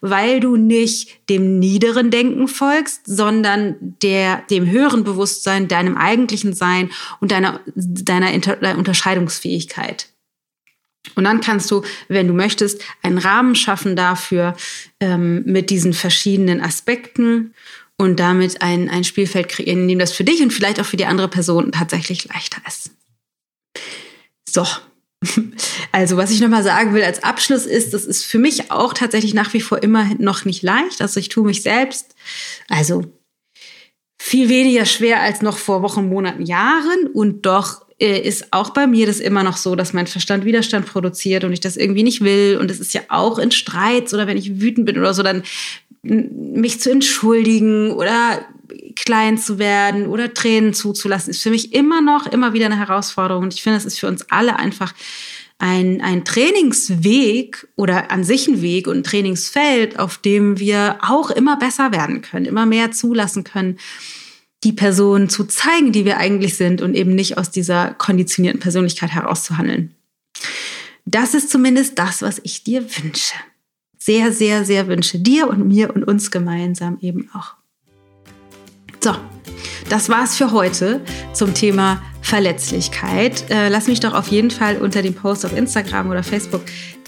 weil 0.00 0.40
du 0.40 0.56
nicht 0.56 1.28
dem 1.30 1.58
niederen 1.58 2.10
Denken 2.10 2.48
folgst, 2.48 3.02
sondern 3.06 3.76
der 4.02 4.42
dem 4.50 4.70
höheren 4.70 5.04
Bewusstsein, 5.04 5.68
deinem 5.68 5.96
eigentlichen 5.96 6.52
Sein 6.52 6.90
und 7.20 7.32
deiner 7.32 7.60
deiner 7.74 8.76
Unterscheidungsfähigkeit. 8.76 10.08
Und 11.14 11.24
dann 11.24 11.40
kannst 11.40 11.70
du, 11.70 11.82
wenn 12.08 12.28
du 12.28 12.34
möchtest, 12.34 12.82
einen 13.02 13.18
Rahmen 13.18 13.54
schaffen 13.54 13.96
dafür 13.96 14.56
ähm, 15.00 15.42
mit 15.44 15.70
diesen 15.70 15.92
verschiedenen 15.92 16.60
Aspekten 16.60 17.54
und 17.96 18.20
damit 18.20 18.62
ein, 18.62 18.88
ein 18.88 19.04
Spielfeld 19.04 19.48
kreieren, 19.48 19.82
in 19.82 19.88
dem 19.88 19.98
das 19.98 20.12
für 20.12 20.24
dich 20.24 20.42
und 20.42 20.52
vielleicht 20.52 20.80
auch 20.80 20.86
für 20.86 20.96
die 20.96 21.06
andere 21.06 21.28
Person 21.28 21.72
tatsächlich 21.72 22.24
leichter 22.26 22.60
ist. 22.66 22.90
So. 24.48 24.66
Also, 25.90 26.18
was 26.18 26.30
ich 26.30 26.40
nochmal 26.40 26.62
sagen 26.62 26.92
will 26.92 27.02
als 27.02 27.22
Abschluss 27.22 27.64
ist, 27.64 27.94
das 27.94 28.04
ist 28.04 28.24
für 28.24 28.38
mich 28.38 28.70
auch 28.70 28.92
tatsächlich 28.92 29.32
nach 29.32 29.54
wie 29.54 29.60
vor 29.60 29.82
immer 29.82 30.04
noch 30.18 30.44
nicht 30.44 30.62
leicht. 30.62 31.00
Also, 31.00 31.18
ich 31.18 31.30
tue 31.30 31.44
mich 31.44 31.62
selbst, 31.62 32.14
also 32.68 33.04
viel 34.20 34.48
weniger 34.48 34.84
schwer 34.84 35.22
als 35.22 35.40
noch 35.40 35.56
vor 35.56 35.82
Wochen, 35.82 36.08
Monaten, 36.08 36.44
Jahren 36.44 37.06
und 37.12 37.46
doch 37.46 37.87
ist 37.98 38.52
auch 38.52 38.70
bei 38.70 38.86
mir 38.86 39.06
das 39.06 39.18
immer 39.18 39.42
noch 39.42 39.56
so, 39.56 39.74
dass 39.74 39.92
mein 39.92 40.06
Verstand 40.06 40.44
Widerstand 40.44 40.86
produziert 40.86 41.44
und 41.44 41.52
ich 41.52 41.60
das 41.60 41.76
irgendwie 41.76 42.04
nicht 42.04 42.22
will. 42.22 42.58
Und 42.60 42.70
es 42.70 42.78
ist 42.78 42.94
ja 42.94 43.02
auch 43.08 43.38
in 43.38 43.50
Streits 43.50 44.14
oder 44.14 44.26
wenn 44.26 44.36
ich 44.36 44.60
wütend 44.60 44.86
bin 44.86 44.98
oder 44.98 45.14
so, 45.14 45.22
dann 45.22 45.42
mich 46.02 46.80
zu 46.80 46.90
entschuldigen 46.90 47.90
oder 47.90 48.46
klein 48.94 49.36
zu 49.36 49.58
werden 49.58 50.06
oder 50.06 50.32
Tränen 50.32 50.74
zuzulassen, 50.74 51.30
ist 51.30 51.42
für 51.42 51.50
mich 51.50 51.72
immer 51.74 52.00
noch, 52.00 52.26
immer 52.26 52.52
wieder 52.52 52.66
eine 52.66 52.78
Herausforderung. 52.78 53.44
Und 53.44 53.54
ich 53.54 53.62
finde, 53.62 53.78
es 53.78 53.84
ist 53.84 53.98
für 53.98 54.06
uns 54.06 54.30
alle 54.30 54.56
einfach 54.56 54.94
ein, 55.58 56.00
ein 56.00 56.24
Trainingsweg 56.24 57.66
oder 57.74 58.12
an 58.12 58.22
sich 58.22 58.46
ein 58.46 58.62
Weg 58.62 58.86
und 58.86 58.98
ein 58.98 59.04
Trainingsfeld, 59.04 59.98
auf 59.98 60.18
dem 60.18 60.60
wir 60.60 60.98
auch 61.02 61.30
immer 61.30 61.56
besser 61.56 61.90
werden 61.90 62.22
können, 62.22 62.46
immer 62.46 62.64
mehr 62.64 62.92
zulassen 62.92 63.42
können 63.42 63.78
die 64.64 64.72
Person 64.72 65.28
zu 65.28 65.44
zeigen, 65.44 65.92
die 65.92 66.04
wir 66.04 66.18
eigentlich 66.18 66.56
sind 66.56 66.82
und 66.82 66.94
eben 66.94 67.14
nicht 67.14 67.38
aus 67.38 67.50
dieser 67.50 67.94
konditionierten 67.94 68.60
Persönlichkeit 68.60 69.10
herauszuhandeln. 69.10 69.94
Das 71.04 71.34
ist 71.34 71.50
zumindest 71.50 71.98
das, 71.98 72.22
was 72.22 72.40
ich 72.42 72.64
dir 72.64 72.82
wünsche. 72.82 73.34
Sehr, 73.98 74.32
sehr, 74.32 74.64
sehr 74.64 74.88
wünsche. 74.88 75.18
Dir 75.18 75.48
und 75.48 75.66
mir 75.68 75.94
und 75.94 76.04
uns 76.04 76.30
gemeinsam 76.30 76.98
eben 77.00 77.30
auch. 77.34 77.54
So, 79.00 79.14
das 79.88 80.08
war's 80.08 80.36
für 80.36 80.50
heute 80.50 81.00
zum 81.32 81.54
Thema 81.54 82.02
Verletzlichkeit. 82.20 83.48
Äh, 83.50 83.68
lass 83.68 83.86
mich 83.86 84.00
doch 84.00 84.12
auf 84.12 84.28
jeden 84.28 84.50
Fall 84.50 84.76
unter 84.78 85.02
dem 85.02 85.14
Post 85.14 85.46
auf 85.46 85.56
Instagram 85.56 86.10
oder 86.10 86.22
Facebook 86.22 86.62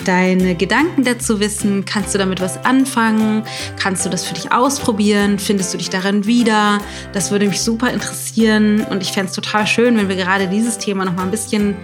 deine 0.04 0.54
Gedanken 0.54 1.04
dazu 1.04 1.40
wissen. 1.40 1.84
Kannst 1.84 2.14
du 2.14 2.18
damit 2.18 2.40
was 2.40 2.64
anfangen? 2.64 3.44
Kannst 3.78 4.04
du 4.04 4.10
das 4.10 4.24
für 4.24 4.34
dich 4.34 4.52
ausprobieren? 4.52 5.38
Findest 5.38 5.72
du 5.72 5.78
dich 5.78 5.90
darin 5.90 6.26
wieder? 6.26 6.80
Das 7.12 7.30
würde 7.30 7.46
mich 7.46 7.60
super 7.60 7.92
interessieren 7.92 8.84
und 8.90 9.02
ich 9.02 9.12
fände 9.12 9.30
es 9.30 9.34
total 9.34 9.66
schön, 9.66 9.96
wenn 9.96 10.08
wir 10.08 10.16
gerade 10.16 10.48
dieses 10.48 10.78
Thema 10.78 11.04
noch 11.04 11.14
mal 11.14 11.24
ein 11.24 11.30
bisschen 11.30 11.76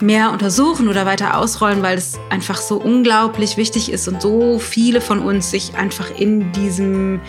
mehr 0.00 0.32
untersuchen 0.32 0.88
oder 0.88 1.06
weiter 1.06 1.38
ausrollen, 1.38 1.82
weil 1.82 1.96
es 1.96 2.18
einfach 2.30 2.60
so 2.60 2.76
unglaublich 2.76 3.56
wichtig 3.56 3.90
ist 3.90 4.08
und 4.08 4.20
so 4.20 4.58
viele 4.58 5.00
von 5.00 5.20
uns 5.20 5.50
sich 5.50 5.76
einfach 5.76 6.10
in 6.18 6.52
diesem 6.52 7.20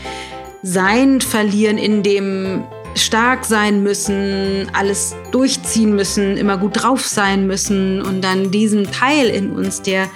Sein 0.63 1.22
verlieren, 1.22 1.78
in 1.78 2.04
dem 2.04 2.63
stark 2.96 3.46
sein 3.46 3.84
müssen, 3.84 4.68
alles 4.74 5.16
durchziehen 5.32 5.96
müssen, 5.96 6.38
immer 6.38 6.58
gut 6.58 6.82
drauf 6.82 7.06
sein 7.06 7.46
müssen 7.48 8.02
und 8.02 8.22
dann 8.22 8.52
diesen 8.52 8.90
Teil 8.92 9.28
in 9.28 9.52
uns, 9.52 9.82
der, 9.82 10.08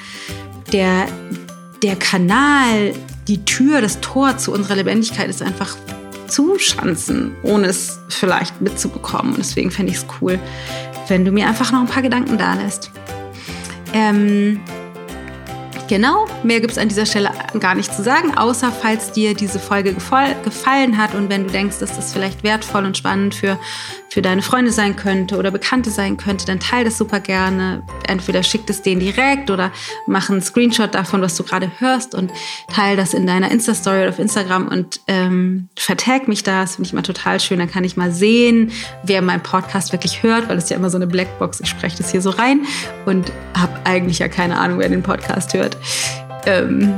der, 0.72 1.08
der 1.84 1.96
Kanal, 1.96 2.94
die 3.28 3.44
Tür, 3.46 3.82
das 3.82 4.00
Tor 4.02 4.38
zu 4.38 4.52
unserer 4.54 4.76
Lebendigkeit 4.76 5.30
ist 5.30 5.42
einfach 5.42 5.78
zuschanzen, 6.28 7.36
ohne 7.44 7.68
es 7.68 8.00
vielleicht 8.08 8.62
mitzubekommen. 8.62 9.34
Und 9.34 9.40
deswegen 9.40 9.72
fände 9.72 9.92
ich 9.92 9.98
es 10.00 10.06
cool, 10.22 10.40
wenn 11.08 11.26
du 11.26 11.32
mir 11.32 11.48
einfach 11.48 11.72
noch 11.72 11.82
ein 11.82 11.88
paar 11.88 12.04
Gedanken 12.04 12.38
da 12.38 12.54
lässt. 12.54 12.92
Ähm, 13.94 14.60
Genau, 15.90 16.28
mehr 16.44 16.60
gibt 16.62 16.74
es 16.74 16.78
an 16.78 16.88
dieser 16.88 17.08
Stelle 17.08 17.32
gar 17.60 17.74
nicht 17.74 17.92
zu 17.92 18.04
sagen, 18.04 18.38
außer 18.38 18.72
falls 18.72 19.12
dir 19.12 19.34
diese 19.34 19.60
Folge 19.60 19.96
gefallen 19.96 20.98
hat 21.00 21.16
und 21.16 21.30
wenn 21.30 21.48
du 21.48 21.52
denkst, 21.52 21.80
dass 21.80 21.96
das 21.96 22.14
vielleicht 22.14 22.44
wertvoll 22.44 22.86
und 22.86 22.96
spannend 22.96 23.34
für, 23.34 23.60
für 24.10 24.22
deine 24.22 24.42
Freunde 24.42 24.72
sein 24.72 24.96
könnte 24.96 25.38
oder 25.38 25.52
Bekannte 25.52 25.90
sein 25.92 26.18
könnte, 26.18 26.46
dann 26.46 26.60
teile 26.60 26.86
das 26.86 26.98
super 26.98 27.20
gerne. 27.20 27.84
Entweder 28.08 28.44
schick 28.44 28.70
es 28.70 28.82
denen 28.82 29.00
direkt 29.00 29.50
oder 29.52 29.72
mach 30.08 30.30
einen 30.30 30.42
Screenshot 30.42 30.94
davon, 30.94 31.22
was 31.22 31.36
du 31.36 31.44
gerade 31.44 31.72
hörst 31.80 32.16
und 32.16 32.32
teile 32.74 32.98
das 32.98 33.14
in 33.14 33.28
deiner 33.28 33.52
Insta-Story 33.52 34.00
oder 34.02 34.10
auf 34.10 34.20
Instagram 34.20 34.68
und 34.68 35.02
ähm, 35.08 35.70
vertag 35.76 36.28
mich 36.28 36.44
da. 36.44 36.62
Das 36.62 36.76
finde 36.76 36.88
ich 36.88 36.94
immer 36.94 37.04
total 37.04 37.40
schön. 37.40 37.60
Dann 37.60 37.70
kann 37.70 37.84
ich 37.84 37.98
mal 37.98 38.12
sehen, 38.12 38.72
wer 39.04 39.22
meinen 39.22 39.44
Podcast 39.44 39.92
wirklich 39.92 40.24
hört, 40.24 40.50
weil 40.50 40.58
es 40.58 40.70
ja 40.70 40.76
immer 40.76 40.90
so 40.90 40.98
eine 40.98 41.08
Blackbox. 41.08 41.60
Ich 41.62 41.70
spreche 41.70 41.98
das 41.98 42.12
hier 42.12 42.22
so 42.22 42.32
rein 42.32 42.66
und 43.06 43.32
habe 43.58 43.74
eigentlich 43.84 44.20
ja 44.20 44.28
keine 44.28 44.58
Ahnung, 44.58 44.80
wer 44.80 44.90
den 44.90 45.04
Podcast 45.04 45.54
hört. 45.54 45.78
Ähm, 46.46 46.94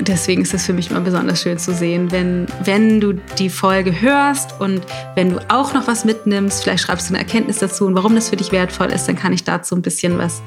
deswegen 0.00 0.42
ist 0.42 0.54
es 0.54 0.66
für 0.66 0.72
mich 0.72 0.90
immer 0.90 1.00
besonders 1.00 1.40
schön 1.40 1.58
zu 1.58 1.72
sehen, 1.72 2.10
wenn, 2.12 2.46
wenn 2.64 3.00
du 3.00 3.14
die 3.38 3.48
Folge 3.48 4.00
hörst 4.00 4.60
und 4.60 4.82
wenn 5.14 5.30
du 5.30 5.40
auch 5.48 5.72
noch 5.74 5.86
was 5.86 6.04
mitnimmst, 6.04 6.62
vielleicht 6.62 6.84
schreibst 6.84 7.08
du 7.08 7.14
eine 7.14 7.22
Erkenntnis 7.22 7.58
dazu 7.58 7.86
und 7.86 7.94
warum 7.94 8.14
das 8.14 8.28
für 8.28 8.36
dich 8.36 8.52
wertvoll 8.52 8.88
ist, 8.88 9.06
dann 9.06 9.16
kann 9.16 9.32
ich 9.32 9.44
dazu 9.44 9.74
ein 9.74 9.82
bisschen 9.82 10.18
was 10.18 10.42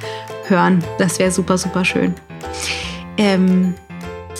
hören. 0.47 0.83
Das 0.97 1.19
wäre 1.19 1.31
super, 1.31 1.57
super 1.57 1.83
schön. 1.83 2.13
Ähm, 3.17 3.73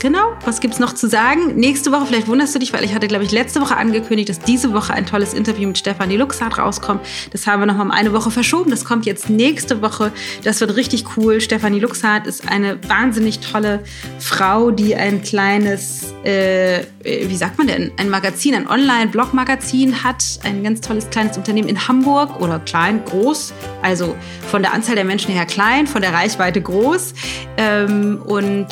Genau, 0.02 0.32
was 0.46 0.62
gibt 0.62 0.76
es 0.76 0.80
noch 0.80 0.94
zu 0.94 1.10
sagen? 1.10 1.56
Nächste 1.56 1.92
Woche, 1.92 2.06
vielleicht 2.06 2.28
wunderst 2.30 2.56
du 2.56 2.60
dich, 2.60 2.72
weil 2.72 2.86
ich 2.86 2.94
hatte, 2.94 3.10
glaube 3.10 3.26
ich, 3.26 3.32
letzte 3.32 3.60
Woche 3.60 3.76
angekündigt, 3.76 4.30
dass 4.30 4.40
diese 4.40 4.74
Woche 4.74 4.94
ein 4.94 5.06
tolles 5.06 5.34
Interview 5.34 5.68
mit 5.68 5.78
Stefanie 5.78 6.16
Luxart 6.16 6.58
rauskommt. 6.58 7.02
Das 7.32 7.46
haben 7.46 7.62
wir 7.62 7.66
noch 7.66 7.76
mal 7.76 7.84
um 7.84 7.92
eine 7.92 8.14
Woche 8.14 8.32
verschoben. 8.32 8.72
Das 8.72 8.86
kommt 8.86 9.06
jetzt 9.06 9.30
nächste 9.30 9.82
Woche. 9.82 10.14
Das 10.44 10.62
wird 10.62 10.78
richtig 10.78 11.18
cool. 11.18 11.42
Stefanie 11.42 11.80
Luxart 11.80 12.28
ist 12.28 12.50
eine 12.50 12.80
wahnsinnig 12.88 13.40
tolle 13.40 13.84
Frau, 14.20 14.72
die 14.72 14.96
ein 14.96 15.22
kleines, 15.22 16.14
äh, 16.24 16.84
wie 17.04 17.36
sagt 17.36 17.58
man 17.58 17.68
denn, 17.68 17.92
ein 17.98 18.10
Magazin, 18.10 18.56
ein 18.56 18.70
Online-Blog-Magazin 18.70 20.02
hat. 20.06 20.24
Ein 20.44 20.64
ganz 20.64 20.80
tolles 20.80 21.10
kleines 21.10 21.38
Unternehmen 21.38 21.68
in 21.68 21.90
Hamburg 21.90 22.40
oder 22.40 22.60
klein, 22.60 23.04
groß. 23.04 23.52
Also 23.82 24.16
von 24.48 24.62
der 24.62 24.74
Anzahl 24.74 24.96
der 24.96 25.04
Menschen 25.06 25.34
her 25.34 25.46
klein, 25.46 25.88
von 25.88 26.02
der 26.02 26.14
Reichweite 26.14 26.62
groß. 26.62 27.14
Ähm, 27.58 28.22
und 28.26 28.68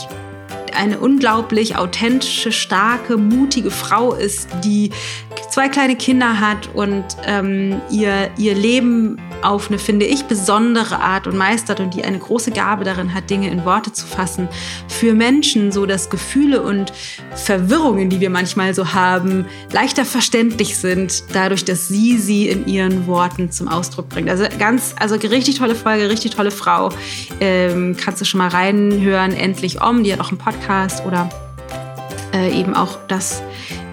eine 0.77 0.99
unglaublich 0.99 1.75
authentische, 1.75 2.51
starke, 2.51 3.17
mutige 3.17 3.71
Frau 3.71 4.13
ist, 4.13 4.47
die 4.63 4.91
zwei 5.49 5.69
kleine 5.69 5.95
Kinder 5.95 6.39
hat 6.39 6.69
und 6.73 7.03
ähm, 7.25 7.81
ihr, 7.89 8.29
ihr 8.37 8.55
Leben 8.55 9.17
auf 9.43 9.69
eine, 9.69 9.77
finde 9.77 10.05
ich, 10.05 10.25
besondere 10.25 10.99
Art 10.99 11.27
und 11.27 11.37
meistert 11.37 11.79
und 11.79 11.93
die 11.93 12.03
eine 12.03 12.17
große 12.17 12.51
Gabe 12.51 12.83
darin 12.83 13.13
hat, 13.13 13.29
Dinge 13.29 13.49
in 13.49 13.65
Worte 13.65 13.91
zu 13.93 14.05
fassen. 14.05 14.47
Für 14.87 15.13
Menschen, 15.13 15.71
so 15.71 15.85
dass 15.85 16.09
Gefühle 16.09 16.61
und 16.61 16.91
Verwirrungen, 17.35 18.09
die 18.09 18.19
wir 18.19 18.29
manchmal 18.29 18.73
so 18.73 18.93
haben, 18.93 19.45
leichter 19.71 20.05
verständlich 20.05 20.77
sind, 20.77 21.23
dadurch, 21.33 21.65
dass 21.65 21.87
sie 21.87 22.17
sie 22.17 22.49
in 22.49 22.67
ihren 22.67 23.07
Worten 23.07 23.51
zum 23.51 23.67
Ausdruck 23.67 24.09
bringt. 24.09 24.29
Also 24.29 24.45
ganz, 24.57 24.95
also 24.99 25.15
richtig 25.15 25.59
tolle 25.59 25.75
Folge, 25.75 26.09
richtig 26.09 26.35
tolle 26.35 26.51
Frau. 26.51 26.89
Ähm, 27.39 27.95
kannst 27.99 28.21
du 28.21 28.25
schon 28.25 28.39
mal 28.39 28.49
reinhören, 28.49 29.33
endlich 29.33 29.81
om, 29.81 30.03
die 30.03 30.11
hat 30.11 30.19
auch 30.19 30.29
einen 30.29 30.39
Podcast 30.39 30.66
oder 31.05 31.29
äh, 32.33 32.59
eben 32.59 32.73
auch 32.75 32.97
das 33.07 33.41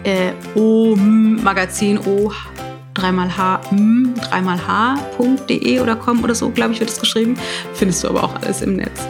äh, 0.05 0.33
O-Magazin 0.55 1.99
O 1.99 2.33
dreimal 2.95 3.37
H, 3.37 3.61
dreimal 4.29 4.67
H.de 4.67 5.81
oder 5.81 5.97
com 5.97 6.23
oder 6.23 6.35
so, 6.35 6.51
glaube 6.51 6.73
ich, 6.73 6.81
wird 6.81 6.91
es 6.91 7.01
geschrieben. 7.01 7.37
Findest 7.75 8.05
du 8.05 8.09
aber 8.09 8.25
auch 8.25 8.35
alles 8.37 8.63
im 8.63 8.77
Netz. 8.77 9.01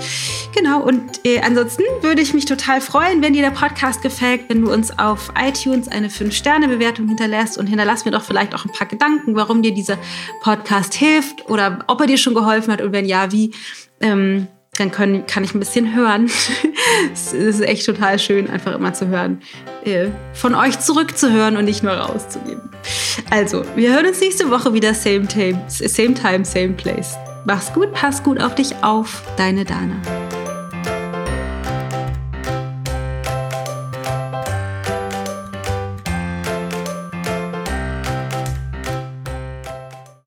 Genau, 0.54 0.80
und 0.80 1.02
äh, 1.24 1.40
ansonsten 1.40 1.82
würde 2.00 2.22
ich 2.22 2.32
mich 2.32 2.44
total 2.44 2.80
freuen, 2.80 3.22
wenn 3.22 3.34
dir 3.34 3.42
der 3.42 3.50
Podcast 3.50 4.02
gefällt, 4.02 4.42
wenn 4.48 4.62
du 4.62 4.72
uns 4.72 4.98
auf 4.98 5.32
iTunes 5.38 5.88
eine 5.88 6.08
5-Sterne-Bewertung 6.08 7.08
hinterlässt 7.08 7.58
und 7.58 7.66
hinterlass 7.66 8.04
mir 8.04 8.12
doch 8.12 8.22
vielleicht 8.22 8.54
auch 8.54 8.64
ein 8.64 8.72
paar 8.72 8.86
Gedanken, 8.86 9.36
warum 9.36 9.62
dir 9.62 9.74
dieser 9.74 9.98
Podcast 10.42 10.94
hilft 10.94 11.48
oder 11.50 11.80
ob 11.86 12.00
er 12.00 12.06
dir 12.06 12.18
schon 12.18 12.34
geholfen 12.34 12.72
hat 12.72 12.80
und 12.80 12.92
wenn 12.92 13.04
ja, 13.04 13.30
wie. 13.32 13.52
Ähm, 14.00 14.48
dann 14.78 14.90
können, 14.90 15.26
kann 15.26 15.44
ich 15.44 15.54
ein 15.54 15.60
bisschen 15.60 15.94
hören. 15.94 16.30
es 17.12 17.32
ist 17.32 17.60
echt 17.60 17.86
total 17.86 18.18
schön, 18.18 18.50
einfach 18.50 18.74
immer 18.74 18.92
zu 18.92 19.08
hören, 19.08 19.40
äh, 19.84 20.08
von 20.32 20.54
euch 20.54 20.80
zurückzuhören 20.80 21.56
und 21.56 21.64
nicht 21.64 21.82
nur 21.82 21.92
rauszugeben. 21.92 22.70
Also, 23.30 23.64
wir 23.76 23.92
hören 23.92 24.06
uns 24.06 24.20
nächste 24.20 24.50
Woche 24.50 24.72
wieder. 24.74 24.94
Same 24.94 25.26
time, 25.26 25.62
same 25.68 26.14
time, 26.14 26.44
same 26.44 26.70
place. 26.70 27.14
Mach's 27.46 27.72
gut, 27.72 27.92
pass 27.92 28.22
gut 28.22 28.40
auf 28.40 28.54
dich 28.54 28.74
auf. 28.82 29.22
Deine 29.36 29.64
Dana. 29.64 29.96